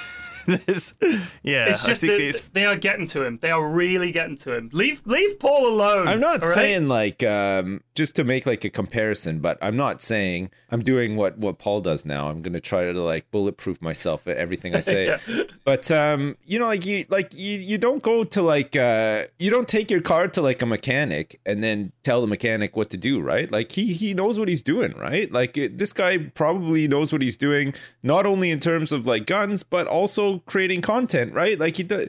[0.47, 0.95] there's,
[1.43, 3.37] yeah, It's just that it's they are getting to him.
[3.41, 4.69] They are really getting to him.
[4.71, 6.07] Leave leave Paul alone.
[6.07, 6.55] I'm not all right?
[6.55, 11.17] saying like um just to make like a comparison, but I'm not saying I'm doing
[11.17, 12.29] what what Paul does now.
[12.29, 14.97] I'm gonna try to like bulletproof myself at everything I say.
[15.07, 15.43] Yeah.
[15.63, 19.49] But um, you know, like you like you you don't go to like uh you
[19.49, 22.97] don't take your car to like a mechanic and then tell the mechanic what to
[22.97, 23.51] do, right?
[23.51, 25.31] Like he he knows what he's doing, right?
[25.31, 27.73] Like it, this guy probably knows what he's doing,
[28.03, 31.59] not only in terms of like guns, but also creating content, right?
[31.59, 32.07] Like you do,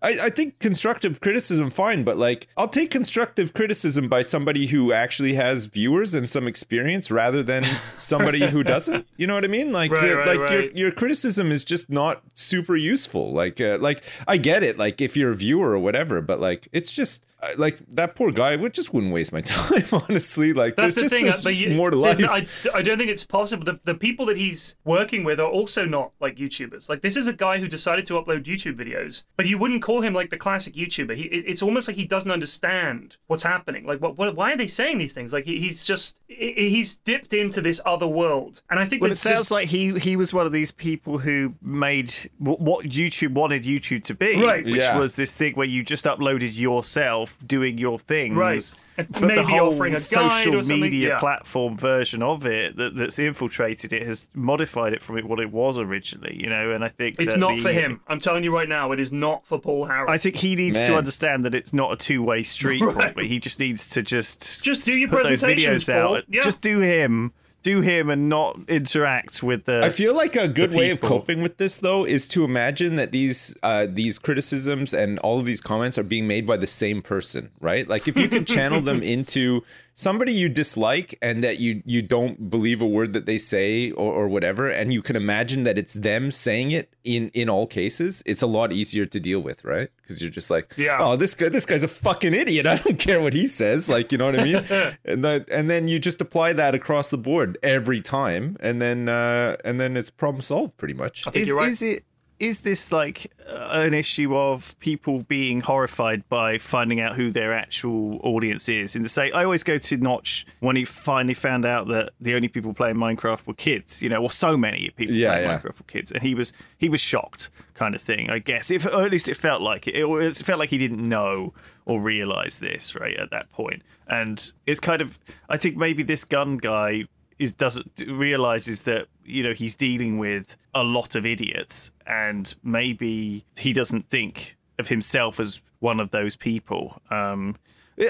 [0.00, 4.92] I, I think constructive criticism fine, but like I'll take constructive criticism by somebody who
[4.92, 7.64] actually has viewers and some experience rather than
[7.98, 9.06] somebody who doesn't.
[9.16, 9.72] You know what I mean?
[9.72, 13.32] Like Right, right, like your your criticism is just not super useful.
[13.32, 14.78] Like uh, like I get it.
[14.78, 18.32] Like if you're a viewer or whatever, but like it's just I- like that poor
[18.32, 19.84] guy would just wouldn't waste my time.
[19.92, 21.24] Honestly, like That's the just, thing.
[21.24, 22.18] there's but just you- more to life.
[22.18, 23.64] no- I, I don't think it's possible.
[23.64, 26.88] The, the people that he's working with are also not like YouTubers.
[26.88, 30.00] Like this is a guy who decided to upload YouTube videos, but you wouldn't call
[30.00, 31.14] him like the classic YouTuber.
[31.16, 33.86] He, it's almost like he doesn't understand what's happening.
[33.86, 35.32] Like, what, what why are they saying these things?
[35.32, 39.14] Like he, he's just he's dipped into this other world, and I think Well, that
[39.14, 43.32] it sounds like he he was one of these people who made wh- what YouTube
[43.34, 44.64] wanted YouTube to be, Right.
[44.64, 44.98] Which Yeah.
[44.98, 48.62] was this thing where you just uploaded yourself doing your things, Right.
[48.96, 51.18] And But the whole offering a social media yeah.
[51.20, 55.52] platform version of it that, that's infiltrated it has modified it from it what it
[55.52, 56.36] was originally.
[56.42, 58.00] You know, and I think it's that not the- for him.
[58.08, 60.08] I'm telling you right now, it is not for Paul Harrell.
[60.08, 62.82] I think he needs to understand that it's not a two-way street.
[62.88, 62.94] Right.
[62.96, 66.16] Probably he just needs to just Just do your put those presentations, videos Paul.
[66.16, 66.24] out.
[66.28, 66.40] Yeah.
[66.42, 67.32] Just do him,
[67.62, 69.80] do him, and not interact with the.
[69.84, 73.12] I feel like a good way of coping with this, though, is to imagine that
[73.12, 77.02] these uh, these criticisms and all of these comments are being made by the same
[77.02, 77.88] person, right?
[77.88, 79.64] Like if you can channel them into
[79.98, 84.12] somebody you dislike and that you you don't believe a word that they say or,
[84.12, 88.22] or whatever, and you can imagine that it's them saying it in in all cases,
[88.24, 89.90] it's a lot easier to deal with, right?
[90.00, 90.98] Because you're just like, Yeah.
[91.00, 92.66] oh, this guy this guy's a fucking idiot.
[92.66, 94.64] I don't care what he says, like you know what I mean?
[95.04, 99.08] and that and then you just apply that across the board every time, and then
[99.08, 101.26] uh, and then it's problem solved pretty much.
[101.26, 101.68] I think is, you're right.
[101.72, 102.04] is it
[102.40, 108.20] is this like an issue of people being horrified by finding out who their actual
[108.22, 108.94] audience is?
[108.94, 112.34] And to say, I always go to Notch when he finally found out that the
[112.34, 114.02] only people playing Minecraft were kids.
[114.02, 115.58] You know, or so many people Yeah, playing yeah.
[115.58, 118.30] Minecraft were kids, and he was he was shocked, kind of thing.
[118.30, 119.96] I guess, if or at least it felt like it.
[119.96, 121.52] It, felt like he didn't know
[121.86, 125.18] or realize this right at that point, and it's kind of.
[125.48, 127.04] I think maybe this gun guy
[127.38, 133.44] is doesn't realizes that you know he's dealing with a lot of idiots and maybe
[133.56, 137.00] he doesn't think of himself as one of those people.
[137.10, 137.56] Um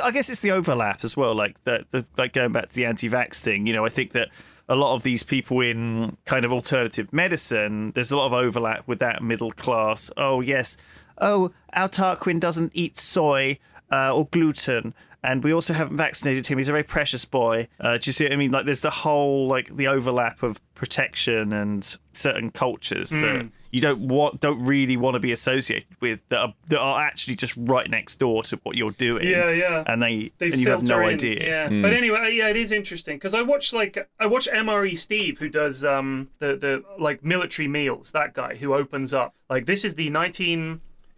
[0.05, 2.85] i guess it's the overlap as well like that the like going back to the
[2.85, 4.29] anti-vax thing you know i think that
[4.69, 8.87] a lot of these people in kind of alternative medicine there's a lot of overlap
[8.87, 10.11] with that middle class.
[10.17, 10.77] Oh yes.
[11.19, 13.59] Oh our tarquin doesn't eat soy
[13.91, 16.59] uh, or gluten and we also haven't vaccinated him.
[16.59, 17.69] He's a very precious boy.
[17.81, 18.51] Uh, do you see what I mean?
[18.53, 23.21] Like, there's the whole like the overlap of protection and certain cultures Hmm.
[23.23, 27.01] that you don't want, don't really want to be associated with that are, that are
[27.01, 29.27] actually just right next door to what you're doing.
[29.27, 29.85] Yeah, yeah.
[29.87, 31.47] And they, They and you have no in, idea.
[31.47, 31.83] Yeah, Hmm.
[31.83, 35.49] but anyway, yeah, it is interesting because I watch like I watch MRE Steve who
[35.49, 38.13] does um the the like military meals.
[38.13, 40.09] That guy who opens up like this is the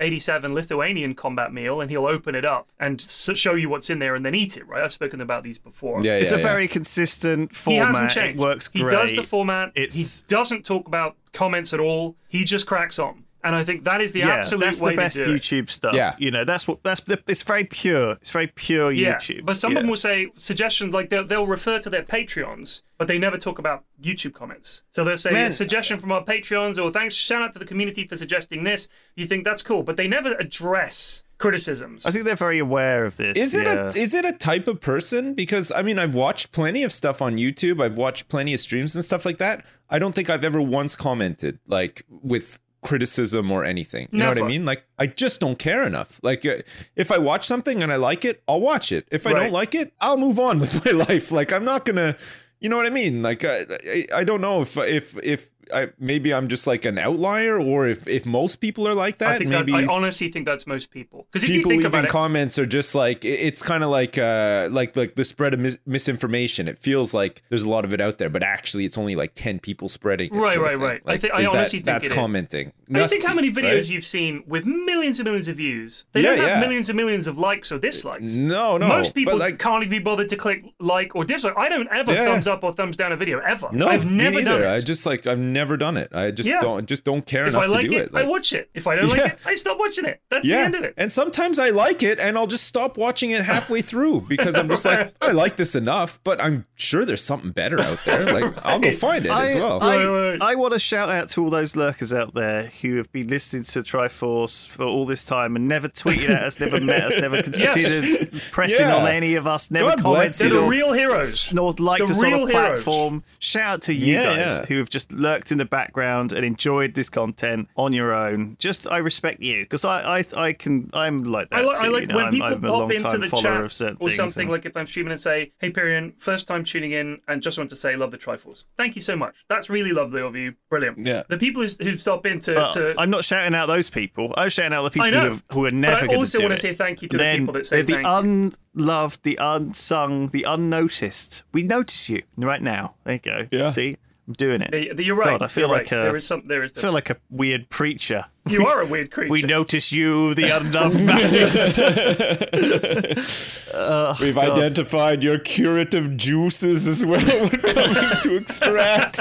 [0.01, 4.15] 1987 Lithuanian combat meal, and he'll open it up and show you what's in there
[4.15, 4.67] and then eat it.
[4.67, 4.83] Right?
[4.83, 6.03] I've spoken about these before.
[6.03, 6.45] Yeah, It's yeah, a yeah.
[6.47, 7.87] very consistent He format.
[7.89, 8.39] hasn't changed.
[8.39, 9.73] It works He does the format.
[9.75, 12.17] It's- He doesn't talk about comments at all.
[12.29, 14.97] He just cracks on, and I think that is the yeah, absolute that's way the
[14.97, 15.41] best to do it.
[15.41, 15.95] YouTube stuff.
[15.95, 16.15] Yeah.
[16.19, 18.13] you know, that's what that's the, it's very pure.
[18.13, 19.47] It's very pure Yeah, YouTube.
[19.47, 19.79] but some yeah.
[19.79, 23.37] of them will say suggestions like they'll, they'll refer to their Patreons, but they never
[23.39, 24.85] talk about YouTube comments.
[24.91, 25.49] So they'll say Man.
[25.49, 28.89] a suggestion from our Patreons or thanks, shout out to the community for suggesting this.
[29.17, 32.05] You think that's cool, but they never address criticisms.
[32.05, 33.39] I think they're very aware of this.
[33.39, 33.91] Is it yeah.
[33.91, 35.35] a is it a type of person?
[35.35, 37.83] Because I mean, I've watched plenty of stuff on YouTube.
[37.83, 39.65] I've watched plenty of streams and stuff like that.
[39.89, 44.09] I don't think I've ever once commented like with criticism or anything.
[44.13, 44.65] You know what I mean?
[44.65, 46.19] Like I just don't care enough.
[46.23, 46.59] Like uh,
[46.97, 49.07] if I watch something and I like it, I'll watch it.
[49.11, 49.41] If I Right.
[49.45, 51.31] don't like it, I'll move on with my life.
[51.31, 52.17] Like I'm not gonna.
[52.61, 53.23] You know what I mean?
[53.23, 56.99] Like I, I, I don't know if if if I maybe I'm just like an
[56.99, 59.31] outlier or if if most people are like that.
[59.31, 61.27] I think maybe that, I honestly think that's most people.
[61.31, 64.19] Because if you people think leaving it, comments are just like it's kind of like
[64.19, 67.93] uh like like the spread of mis- misinformation it feels like there's a lot of
[67.93, 71.01] it out there but actually it's only like 10 people spreading it Right, right, right.
[71.07, 72.17] I Like, I is that- honestly think that's it is.
[72.17, 73.91] commenting I think how many videos right?
[73.91, 76.07] you've seen with millions and millions of views.
[76.13, 76.61] They Yeah, don't have yeah.
[76.61, 78.37] millions and millions of likes or dislikes.
[78.39, 81.55] no no Most people like can't even be bothered to click like or dislike.
[81.57, 82.25] I don't ever Yeah.
[82.25, 83.69] thumbs up or thumbs down a video ever.
[83.73, 84.67] no I've never done it.
[84.67, 86.61] I just like I've never done it I just Yeah.
[86.61, 88.71] don't just don't care if enough I like to do it, it I watch it.
[88.75, 90.21] If I don't like it, I stop watching it.
[90.31, 90.95] That's the end of it.
[90.97, 94.69] and sometimes I like it, and I'll just stop watching it halfway through because I'm
[94.69, 98.25] just like, I like this enough, but I'm sure there's something better out there.
[98.27, 99.83] Like, I'll go find it I, as well.
[99.83, 100.43] I, Right, right.
[100.43, 103.63] I want to shout out to all those lurkers out there who have been listening
[103.65, 107.43] to Triforce for all this time and never tweeted at us, never met us, never
[107.43, 108.97] considered pressing Yeah.
[108.97, 111.53] on any of us, never God commented They're the real heroes.
[111.53, 112.53] nor liked The us on real a heroes.
[112.83, 113.25] platform.
[113.39, 114.67] Shout out to you Yeah, guys yeah.
[114.67, 118.87] who have just lurked in the background and enjoyed this content on your own, just
[118.91, 121.85] I respect you because I, I I can I'm like that I like, too.
[121.85, 122.17] I like you know?
[122.17, 123.61] when I'm, people I'm a pop into the chat
[124.01, 126.93] or things something and- like if I'm streaming and say, "Hey, Pyrion, first time tuning
[126.93, 128.65] in and just want to say love the Triforce.
[128.77, 129.45] Thank you so much.
[129.49, 130.55] That's really lovely of you.
[130.69, 130.99] Brilliant.
[131.05, 131.23] Yeah.
[131.29, 134.35] The people who, who stop in to, But to I'm not shouting out those people.
[134.37, 135.21] I'm shouting out the people know.
[135.21, 136.57] who, have, who are never but I also do want it.
[136.57, 138.53] to say thank you to the then people that say they're the thank you.
[138.75, 141.43] unloved, the unsung, the unnoticed.
[141.53, 142.95] We notice you right now.
[143.05, 143.47] There you go.
[143.51, 143.69] Yeah.
[143.69, 143.97] See,
[144.31, 144.71] I'm doing it.
[144.71, 145.31] The- the- You're right.
[145.31, 145.99] God, I feel You're like right.
[145.99, 146.45] a, there is some.
[146.45, 146.79] There is.
[146.79, 148.27] I feel like a weird preacher.
[148.49, 149.33] you are a weird creature.
[149.33, 151.77] We notice you, the unloved masses.
[154.21, 154.51] We've God.
[154.59, 157.27] identified your curative juices as well.
[157.27, 159.19] We're coming to extract.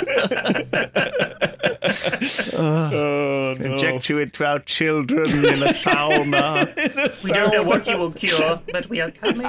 [2.54, 3.74] oh, no.
[3.74, 7.24] Inject you into our children in a sauna.
[7.26, 9.48] We don't know what you will cure, but we are coming.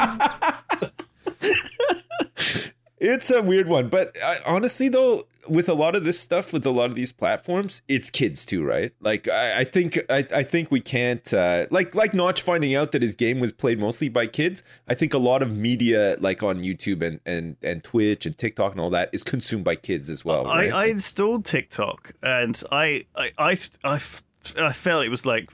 [3.03, 6.66] It's a weird one, but uh, honestly, though, with a lot of this stuff, with
[6.66, 8.93] a lot of these platforms, it's kids too, right?
[9.01, 12.93] Like, I, I think, I, I think we can't, uh, like, like Notch finding out
[12.93, 14.62] that his game was played mostly by kids.
[14.88, 18.72] I think a lot of media, like on YouTube and and and Twitch and TikTok
[18.72, 20.47] and all that, is consumed by kids as well.
[20.47, 20.72] I, right?
[20.72, 24.22] I installed TikTok and I, I, I, I, f-
[24.59, 25.51] I felt it was like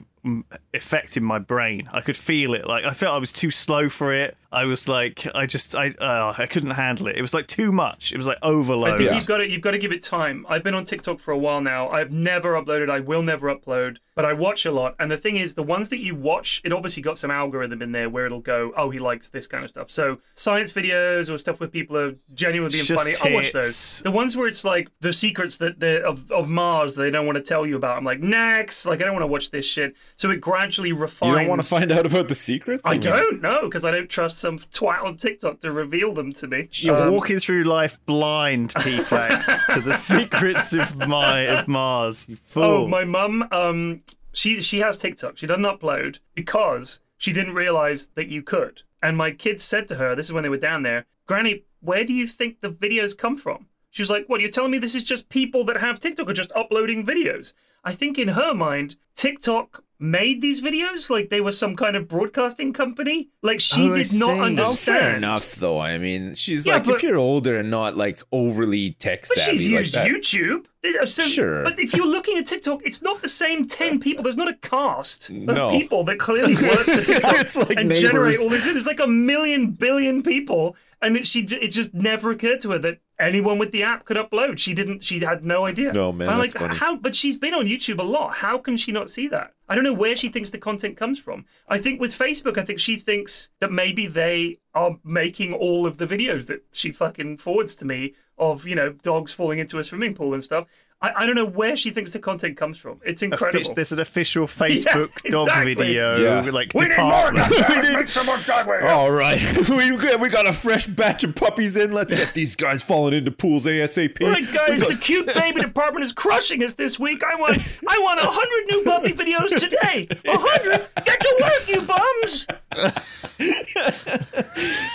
[0.73, 1.89] affecting my brain.
[1.91, 2.67] I could feel it.
[2.67, 4.35] Like I felt I was too slow for it.
[4.51, 7.17] I was like, I just, I, uh, I couldn't handle it.
[7.17, 8.13] It was like too much.
[8.13, 8.93] It was like overload.
[8.93, 9.15] I think Yeah.
[9.15, 10.45] you've got to you've got to give it time.
[10.49, 11.89] I've been on TikTok for a while now.
[11.89, 12.89] I've never uploaded.
[12.89, 14.95] I will never upload, but I watch a lot.
[14.99, 17.91] And the thing is, the ones that you watch, it obviously got some algorithm in
[17.91, 19.91] there where it'll go, oh, he likes this kind of stuff.
[19.91, 23.51] So science videos or stuff where people are genuinely being It's funny, just I'll watch
[23.51, 24.01] those.
[24.03, 27.35] The ones where it's like the secrets that they of of Mars they don't want
[27.37, 27.97] to tell you about.
[27.97, 28.85] I'm like, next.
[28.85, 29.95] Like I don't want to watch this shit.
[30.15, 31.31] So it gradually refines.
[31.33, 32.83] you don't want to find out about the secrets?
[32.85, 36.31] I mean, don't know because I don't trust some twat on TikTok to reveal them
[36.33, 36.69] to me.
[36.71, 42.29] You're Um, walking through life blind, P-Flax, to the secrets of my of Mars.
[42.29, 42.63] You fool.
[42.63, 45.37] Oh, my mum, um, she she has TikTok.
[45.37, 48.83] She doesn't upload because she didn't realize that you could.
[49.03, 52.05] And my kids said to her, this is when they were down there, Granny, where
[52.05, 53.67] do you think the videos come from?
[53.89, 56.33] She was like, What, you're telling me this is just people that have TikTok are
[56.43, 57.53] just uploading videos?
[57.83, 62.07] I think in her mind, TikTok made these videos like they were some kind of
[62.07, 63.29] broadcasting company.
[63.41, 64.23] Like she Oh, I did not see.
[64.23, 64.77] Oh, understand.
[64.99, 65.79] Fair enough, though.
[65.79, 69.39] I mean, she's Yeah, like, but- if you're older and not like overly tech savvy
[69.39, 70.65] But savvy she's like used that, YouTube.
[71.01, 71.63] Uh, so, Sure.
[71.63, 74.23] But if you're looking at TikTok, it's not the same 10 people.
[74.23, 75.69] There's not a cast of No.
[75.71, 78.01] people that clearly work for TikTok It's like and neighbors.
[78.01, 78.65] generate all these.
[78.67, 80.75] It's like a million billion people.
[81.01, 84.17] And it, she, it just never occurred to her that anyone with the app could
[84.17, 84.59] upload.
[84.59, 85.03] She didn't.
[85.03, 85.91] She had no idea.
[85.91, 86.77] No, man, I'm that's like, funny.
[86.77, 86.97] how?
[86.97, 88.35] But she's been on YouTube a lot.
[88.35, 89.53] How can she not see that?
[89.69, 91.45] I don't know where she thinks the content comes from.
[91.67, 95.97] I think with Facebook, I think she thinks that maybe they are making all of
[95.97, 99.83] the videos that she fucking forwards to me of you know dogs falling into a
[99.83, 100.67] swimming pool and stuff.
[100.99, 102.99] I, I don't know where she thinks the content comes from.
[103.05, 103.73] It's Offic- incredible.
[103.75, 105.75] There's an official Facebook dog exactly.
[105.75, 106.51] video, Yeah.
[106.51, 107.31] like we need more.
[107.31, 107.93] department.
[107.93, 108.89] Make some more dog videos.
[108.89, 109.39] All right,
[109.69, 111.91] we we got a fresh batch of puppies in.
[111.91, 114.21] Let's get these guys falling into pools asap.
[114.23, 117.23] All right, guys, the cute baby department is crushing us this week.
[117.23, 120.07] I want, I want a hundred new puppy videos today.
[120.25, 120.87] A hundred.
[121.05, 122.47] Get to work, you bums.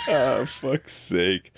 [0.05, 1.53] Oh, fuck's sake!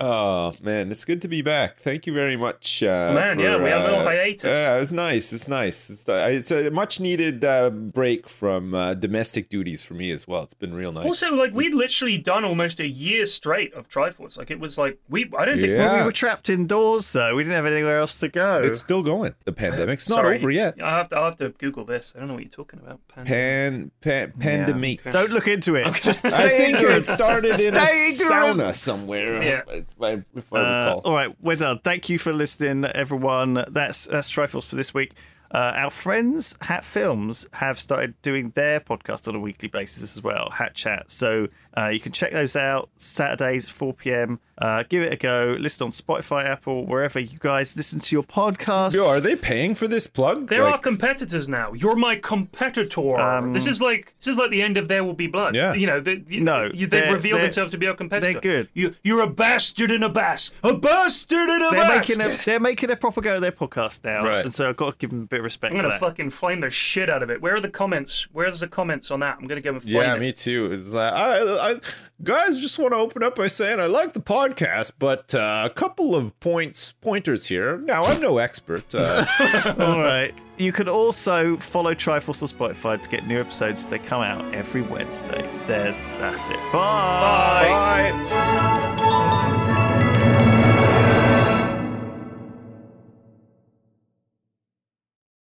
[0.00, 1.80] Oh man, it's good to be back.
[1.80, 2.82] Thank you very much.
[2.84, 4.44] Uh, Man, yeah, we had a little uh, hiatus.
[4.44, 5.32] Yeah, it was nice.
[5.32, 5.90] It's nice.
[5.90, 10.28] It's, uh, it's a much needed uh, break from uh, domestic duties for me as
[10.28, 10.44] well.
[10.44, 11.04] It's been real nice.
[11.04, 14.38] Also, like we'd literally done almost a year straight of Triforce.
[14.38, 15.28] Like it was like we.
[15.36, 15.68] I don't think.
[15.70, 15.98] Yeah.
[15.98, 17.34] We were trapped indoors though.
[17.34, 18.60] We didn't have anywhere else to go.
[18.62, 19.34] it's still going.
[19.44, 20.36] The pandemic's not Sorry.
[20.36, 20.80] over yet.
[20.80, 21.18] I have to.
[21.18, 22.12] I have to Google this.
[22.14, 23.00] I don't know what you're talking about.
[23.08, 25.02] Pan- Pan, pan pandemic.
[25.10, 25.94] Don't look into it.
[26.02, 29.42] Just I stay think it started in a sauna somewhere.
[29.42, 29.62] Yeah.
[29.68, 31.80] If I, if I Uh, all right, well done.
[31.84, 33.64] Thank you for listening, everyone.
[33.68, 35.12] That's that's Triforce for this week.
[35.52, 40.22] Uh, our friends Hat Films have started doing their podcast on a weekly basis as
[40.22, 41.10] well, Hat Chat.
[41.10, 44.40] So uh, you can check those out Saturdays at 4 p.m.
[44.58, 45.56] Uh, give it a go.
[45.58, 48.92] Listen on Spotify, Apple, wherever you guys listen to your podcasts.
[48.94, 50.48] Yo, are they paying for this plug?
[50.48, 51.72] There Like- are competitors now.
[51.72, 53.50] You're my competitor.
[53.52, 55.54] this is like this is like the end of There Will Be Blood.
[55.54, 55.74] Yeah.
[55.74, 58.32] You know, the, you, No, you, they've revealed themselves to be our competitor.
[58.32, 58.68] they're good.
[58.74, 60.54] You, you're a bastard and a bast.
[60.62, 62.18] A bastard and a they're bast.
[62.18, 64.44] making a they're making a proper go of their podcast now, Right.
[64.44, 66.60] and so I've got to give them a bit of respect I'm gonna fucking flame
[66.60, 67.40] the shit out of it.
[67.40, 68.28] Where are the comments?
[68.32, 69.38] Where's the comments on that?
[69.40, 70.20] I'm gonna go and flame Yeah, it.
[70.20, 70.70] me too.
[70.72, 71.80] It's like I, I
[72.22, 75.70] guys just want to open up by saying I like the podcast, but uh, a
[75.70, 77.78] couple of points pointers here.
[77.78, 78.84] Now I'm no expert.
[78.94, 79.24] Uh,
[79.78, 80.34] All right.
[80.56, 83.86] You can also follow Triforce on Spotify to get new episodes.
[83.86, 85.48] They come out every Wednesday.
[85.66, 86.56] There's that's it.
[86.72, 88.12] Bye.
[88.28, 89.46] bye.